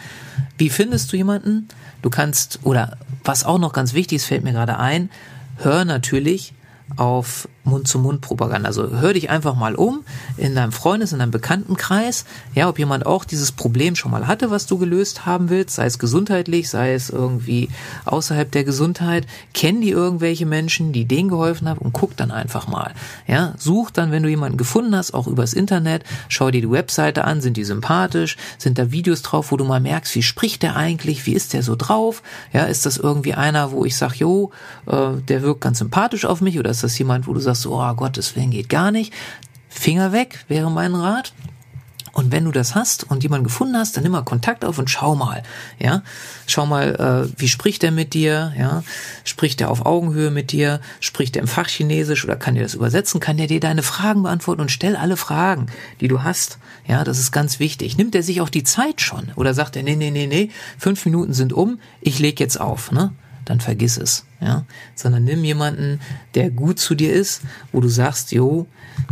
Wie 0.58 0.70
findest 0.70 1.12
du 1.12 1.16
jemanden? 1.16 1.68
Du 2.02 2.10
kannst, 2.10 2.60
oder 2.64 2.96
was 3.22 3.44
auch 3.44 3.58
noch 3.58 3.72
ganz 3.72 3.92
wichtig 3.92 4.16
ist, 4.16 4.26
fällt 4.26 4.42
mir 4.42 4.52
gerade 4.52 4.78
ein, 4.78 5.10
hör 5.58 5.84
natürlich 5.84 6.54
auf 6.96 7.48
Mund-zu-Mund-Propaganda. 7.66 8.66
Also 8.66 8.90
hör 8.90 9.12
dich 9.12 9.30
einfach 9.30 9.54
mal 9.54 9.74
um 9.74 10.04
in 10.36 10.54
deinem 10.54 10.72
Freundes-, 10.72 11.12
in 11.12 11.18
deinem 11.18 11.30
Bekanntenkreis, 11.30 12.24
ja, 12.54 12.68
ob 12.68 12.78
jemand 12.78 13.06
auch 13.06 13.24
dieses 13.24 13.52
Problem 13.52 13.96
schon 13.96 14.10
mal 14.10 14.26
hatte, 14.26 14.50
was 14.50 14.66
du 14.66 14.78
gelöst 14.78 15.26
haben 15.26 15.50
willst, 15.50 15.76
sei 15.76 15.86
es 15.86 15.98
gesundheitlich, 15.98 16.70
sei 16.70 16.94
es 16.94 17.10
irgendwie 17.10 17.68
außerhalb 18.04 18.50
der 18.50 18.64
Gesundheit. 18.64 19.26
Kennen 19.52 19.80
die 19.80 19.90
irgendwelche 19.90 20.46
Menschen, 20.46 20.92
die 20.92 21.04
denen 21.04 21.28
geholfen 21.28 21.68
haben 21.68 21.78
und 21.78 21.92
guck 21.92 22.16
dann 22.16 22.30
einfach 22.30 22.68
mal. 22.68 22.94
Ja, 23.26 23.54
such 23.58 23.90
dann, 23.90 24.12
wenn 24.12 24.22
du 24.22 24.28
jemanden 24.28 24.56
gefunden 24.56 24.94
hast, 24.94 25.14
auch 25.14 25.26
übers 25.26 25.52
Internet, 25.52 26.04
schau 26.28 26.50
dir 26.50 26.60
die 26.60 26.70
Webseite 26.70 27.24
an, 27.24 27.40
sind 27.40 27.56
die 27.56 27.64
sympathisch, 27.64 28.36
sind 28.58 28.78
da 28.78 28.92
Videos 28.92 29.22
drauf, 29.22 29.52
wo 29.52 29.56
du 29.56 29.64
mal 29.64 29.80
merkst, 29.80 30.14
wie 30.14 30.22
spricht 30.22 30.62
der 30.62 30.76
eigentlich, 30.76 31.26
wie 31.26 31.32
ist 31.32 31.52
der 31.52 31.62
so 31.62 31.76
drauf? 31.76 32.22
Ja, 32.52 32.64
ist 32.64 32.86
das 32.86 32.96
irgendwie 32.96 33.34
einer, 33.34 33.72
wo 33.72 33.84
ich 33.84 33.96
sag, 33.96 34.14
jo, 34.14 34.50
äh, 34.86 35.20
der 35.28 35.42
wirkt 35.42 35.60
ganz 35.60 35.78
sympathisch 35.78 36.24
auf 36.24 36.40
mich 36.40 36.58
oder 36.58 36.70
ist 36.70 36.84
das 36.84 36.98
jemand, 36.98 37.26
wo 37.26 37.34
du 37.34 37.40
sagst, 37.40 37.55
sagst, 37.56 37.66
oh 37.66 37.94
Gottes 37.94 38.36
Willen 38.36 38.50
geht 38.50 38.68
gar 38.68 38.90
nicht, 38.90 39.12
Finger 39.68 40.12
weg 40.12 40.44
wäre 40.48 40.70
mein 40.70 40.94
Rat. 40.94 41.32
Und 42.12 42.32
wenn 42.32 42.46
du 42.46 42.50
das 42.50 42.74
hast 42.74 43.04
und 43.04 43.24
jemanden 43.24 43.44
gefunden 43.44 43.76
hast, 43.76 43.94
dann 43.94 44.02
nimm 44.02 44.12
mal 44.12 44.22
Kontakt 44.22 44.64
auf 44.64 44.78
und 44.78 44.88
schau 44.88 45.14
mal, 45.14 45.42
ja, 45.78 46.02
schau 46.46 46.64
mal, 46.64 46.94
äh, 47.28 47.38
wie 47.38 47.48
spricht 47.48 47.84
er 47.84 47.90
mit 47.90 48.14
dir, 48.14 48.54
ja, 48.58 48.82
spricht 49.24 49.60
er 49.60 49.70
auf 49.70 49.84
Augenhöhe 49.84 50.30
mit 50.30 50.50
dir, 50.50 50.80
spricht 51.00 51.36
er 51.36 51.42
im 51.42 51.48
Fachchinesisch 51.48 52.24
oder 52.24 52.36
kann 52.36 52.54
dir 52.54 52.62
das 52.62 52.72
übersetzen, 52.72 53.20
kann 53.20 53.36
der 53.36 53.48
dir 53.48 53.60
deine 53.60 53.82
Fragen 53.82 54.22
beantworten 54.22 54.62
und 54.62 54.70
stell 54.70 54.96
alle 54.96 55.18
Fragen, 55.18 55.66
die 56.00 56.08
du 56.08 56.22
hast, 56.22 56.56
ja, 56.86 57.04
das 57.04 57.18
ist 57.18 57.32
ganz 57.32 57.60
wichtig. 57.60 57.98
Nimmt 57.98 58.14
er 58.14 58.22
sich 58.22 58.40
auch 58.40 58.48
die 58.48 58.64
Zeit 58.64 59.02
schon 59.02 59.30
oder 59.36 59.52
sagt 59.52 59.76
er, 59.76 59.82
nee, 59.82 59.96
nee, 59.96 60.10
nee, 60.10 60.26
nee, 60.26 60.50
fünf 60.78 61.04
Minuten 61.04 61.34
sind 61.34 61.52
um, 61.52 61.80
ich 62.00 62.18
leg 62.18 62.40
jetzt 62.40 62.58
auf, 62.58 62.92
ne? 62.92 63.12
Dann 63.46 63.60
vergiss 63.60 63.96
es, 63.96 64.26
ja. 64.40 64.66
Sondern 64.94 65.24
nimm 65.24 65.42
jemanden, 65.42 66.00
der 66.34 66.50
gut 66.50 66.78
zu 66.78 66.94
dir 66.94 67.14
ist, 67.14 67.40
wo 67.72 67.80
du 67.80 67.88
sagst, 67.88 68.32
jo, 68.32 68.66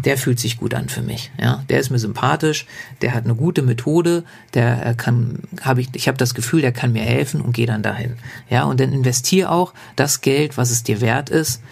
der 0.05 0.19
fühlt 0.19 0.39
sich 0.39 0.59
gut 0.59 0.75
an 0.75 0.91
für 0.91 1.01
mich, 1.01 1.31
ja. 1.41 1.65
Der 1.71 1.81
ist 1.81 1.91
mir 1.91 1.99
sympathisch, 1.99 2.67
der 3.01 3.15
hat 3.15 3.25
eine 3.25 3.35
gute 3.35 3.63
Methode, 3.63 4.25
der 4.53 4.95
kann, 4.95 5.39
habe 5.63 5.81
ich, 5.81 5.89
ich 5.95 6.09
habe 6.09 6.19
das 6.19 6.35
Gefühl, 6.35 6.61
der 6.61 6.73
kann 6.73 6.93
mir 6.93 7.03
helfen 7.03 7.41
und 7.41 7.53
geh 7.53 7.65
dann 7.65 7.83
dahin, 7.83 8.17
ja. 8.51 8.65
Und 8.65 8.81
dann 8.81 8.93
investier 8.93 9.51
auch 9.51 9.73
das 9.97 10.21
Geld, 10.21 10.59
was 10.59 10.71
es 10.71 10.83
dir 10.83 11.01
wert 11.01 11.31
ist 11.31 11.63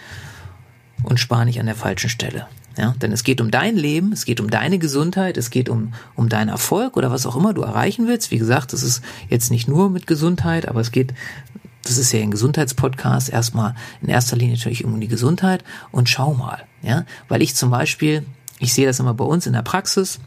und 1.02 1.20
spar 1.20 1.44
nicht 1.44 1.60
an 1.60 1.66
der 1.66 1.74
falschen 1.74 2.08
Stelle. 2.08 2.46
Ja, 2.78 2.94
denn 3.02 3.12
es 3.12 3.22
geht 3.22 3.42
um 3.42 3.50
dein 3.50 3.76
Leben, 3.76 4.12
es 4.12 4.24
geht 4.24 4.40
um 4.40 4.48
deine 4.48 4.78
Gesundheit, 4.78 5.36
es 5.36 5.50
geht 5.50 5.68
um, 5.68 5.92
um 6.14 6.30
deinen 6.30 6.48
Erfolg 6.48 6.96
oder 6.96 7.10
was 7.10 7.26
auch 7.26 7.36
immer 7.36 7.52
du 7.52 7.60
erreichen 7.60 8.06
willst. 8.06 8.30
Wie 8.30 8.38
gesagt, 8.38 8.72
das 8.72 8.82
ist 8.82 9.02
jetzt 9.28 9.50
nicht 9.50 9.68
nur 9.68 9.90
mit 9.90 10.06
Gesundheit, 10.06 10.66
aber 10.66 10.80
es 10.80 10.90
geht 10.90 11.12
das 11.84 11.98
ist 11.98 12.12
ja 12.12 12.20
ein 12.20 12.30
Gesundheitspodcast, 12.30 13.30
erstmal 13.30 13.74
in 14.00 14.08
erster 14.08 14.36
Linie 14.36 14.56
natürlich 14.56 14.84
um 14.84 15.00
die 15.00 15.08
Gesundheit. 15.08 15.64
Und 15.90 16.08
schau 16.08 16.34
mal, 16.34 16.64
ja, 16.82 17.04
weil 17.28 17.42
ich 17.42 17.54
zum 17.54 17.70
Beispiel, 17.70 18.24
ich 18.58 18.72
sehe 18.72 18.86
das 18.86 19.00
immer 19.00 19.14
bei 19.14 19.24
uns 19.24 19.46
in 19.46 19.52
der 19.52 19.62
Praxis, 19.62 20.20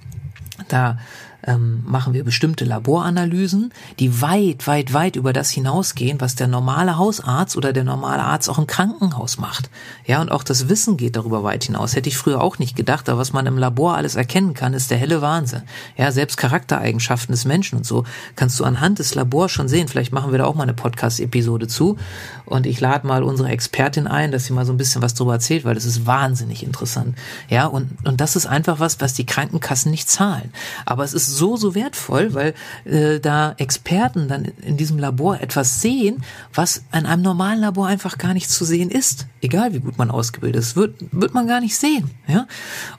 da 0.67 0.99
ähm, 1.45 1.83
machen 1.85 2.13
wir 2.13 2.23
bestimmte 2.23 2.65
Laboranalysen, 2.65 3.71
die 3.99 4.21
weit, 4.21 4.67
weit, 4.67 4.93
weit 4.93 5.15
über 5.15 5.33
das 5.33 5.51
hinausgehen, 5.51 6.19
was 6.19 6.35
der 6.35 6.47
normale 6.47 6.97
Hausarzt 6.97 7.55
oder 7.55 7.73
der 7.73 7.83
normale 7.83 8.23
Arzt 8.23 8.49
auch 8.49 8.57
im 8.57 8.67
Krankenhaus 8.67 9.37
macht. 9.37 9.69
Ja, 10.05 10.21
und 10.21 10.31
auch 10.31 10.43
das 10.43 10.69
Wissen 10.69 10.97
geht 10.97 11.15
darüber 11.15 11.43
weit 11.43 11.65
hinaus. 11.65 11.95
Hätte 11.95 12.09
ich 12.09 12.17
früher 12.17 12.41
auch 12.41 12.59
nicht 12.59 12.75
gedacht, 12.75 13.09
aber 13.09 13.19
was 13.19 13.33
man 13.33 13.45
im 13.45 13.57
Labor 13.57 13.95
alles 13.95 14.15
erkennen 14.15 14.53
kann, 14.53 14.73
ist 14.73 14.91
der 14.91 14.97
helle 14.97 15.21
Wahnsinn. 15.21 15.63
Ja, 15.97 16.11
selbst 16.11 16.37
Charaktereigenschaften 16.37 17.33
des 17.33 17.45
Menschen 17.45 17.77
und 17.77 17.85
so 17.85 18.05
kannst 18.35 18.59
du 18.59 18.63
anhand 18.63 18.99
des 18.99 19.15
Labors 19.15 19.51
schon 19.51 19.67
sehen. 19.67 19.87
Vielleicht 19.87 20.13
machen 20.13 20.31
wir 20.31 20.39
da 20.39 20.45
auch 20.45 20.55
mal 20.55 20.63
eine 20.63 20.73
Podcast-Episode 20.73 21.67
zu. 21.67 21.97
Und 22.45 22.65
ich 22.65 22.79
lade 22.79 23.07
mal 23.07 23.23
unsere 23.23 23.49
Expertin 23.49 24.07
ein, 24.07 24.31
dass 24.31 24.45
sie 24.45 24.53
mal 24.53 24.65
so 24.65 24.73
ein 24.73 24.77
bisschen 24.77 25.01
was 25.01 25.13
darüber 25.13 25.33
erzählt, 25.33 25.65
weil 25.65 25.75
das 25.75 25.85
ist 25.85 26.05
wahnsinnig 26.05 26.63
interessant. 26.63 27.15
Ja, 27.49 27.65
und, 27.65 27.89
und 28.05 28.21
das 28.21 28.35
ist 28.35 28.45
einfach 28.45 28.79
was, 28.79 28.99
was 29.01 29.13
die 29.13 29.25
Krankenkassen 29.25 29.91
nicht 29.91 30.09
zahlen. 30.09 30.51
Aber 30.85 31.03
es 31.03 31.13
ist 31.13 31.34
so, 31.35 31.57
so 31.57 31.75
wertvoll, 31.75 32.33
weil 32.33 32.53
äh, 32.85 33.19
da 33.19 33.53
Experten 33.57 34.27
dann 34.27 34.45
in 34.61 34.77
diesem 34.77 34.97
Labor 34.97 35.39
etwas 35.41 35.81
sehen, 35.81 36.23
was 36.53 36.83
in 36.93 37.05
einem 37.05 37.21
normalen 37.21 37.59
Labor 37.59 37.87
einfach 37.87 38.17
gar 38.17 38.33
nicht 38.33 38.49
zu 38.49 38.65
sehen 38.65 38.89
ist. 38.89 39.27
Egal 39.41 39.73
wie 39.73 39.79
gut 39.79 39.97
man 39.97 40.11
ausgebildet 40.11 40.61
ist, 40.61 40.75
wird, 40.75 40.95
wird 41.11 41.33
man 41.33 41.47
gar 41.47 41.61
nicht 41.61 41.77
sehen. 41.77 42.09
Ja? 42.27 42.47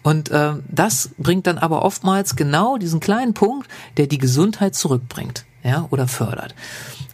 Und 0.03 0.31
äh, 0.31 0.55
das 0.69 1.11
bringt 1.19 1.47
dann 1.47 1.59
aber 1.59 1.83
oftmals 1.83 2.37
genau 2.37 2.77
diesen 2.77 3.01
kleinen 3.01 3.35
Punkt, 3.35 3.69
der 3.97 4.07
die 4.07 4.19
Gesundheit 4.19 4.75
zurückbringt 4.75 5.45
ja, 5.67 5.87
oder 5.91 6.07
fördert. 6.07 6.55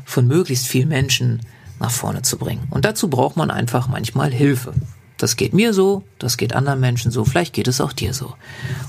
von 0.05 0.27
möglichst 0.27 0.67
vielen 0.67 0.89
Menschen 0.89 1.41
nach 1.79 1.91
vorne 1.91 2.23
zu 2.23 2.39
bringen. 2.39 2.67
Und 2.71 2.85
dazu 2.85 3.09
braucht 3.09 3.37
man 3.37 3.51
einfach 3.51 3.89
manchmal 3.89 4.31
Hilfe. 4.31 4.73
Das 5.19 5.37
geht 5.37 5.53
mir 5.53 5.73
so, 5.73 6.03
das 6.19 6.37
geht 6.37 6.53
anderen 6.53 6.81
Menschen 6.81 7.13
so, 7.13 7.25
vielleicht 7.25 7.53
geht 7.53 7.69
es 7.69 7.81
auch 7.81 7.93
dir 7.93 8.13
so. 8.13 8.35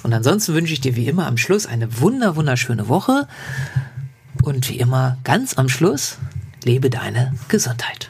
Und 0.02 0.14
ansonsten 0.14 0.56
wünsche 0.56 0.74
ich 0.74 0.82
dir 0.82 0.96
wie 0.96 1.08
immer 1.08 1.28
am 1.28 1.38
Schluss 1.38 1.68
eine 1.68 2.00
wunder, 2.00 2.36
wunderschöne 2.36 2.88
Woche. 2.88 3.28
Und 4.42 4.68
wie 4.70 4.80
immer 4.80 5.18
ganz 5.24 5.58
am 5.58 5.70
Schluss, 5.70 6.18
lebe 6.64 6.90
deine 6.90 7.34
Gesundheit. 7.50 8.10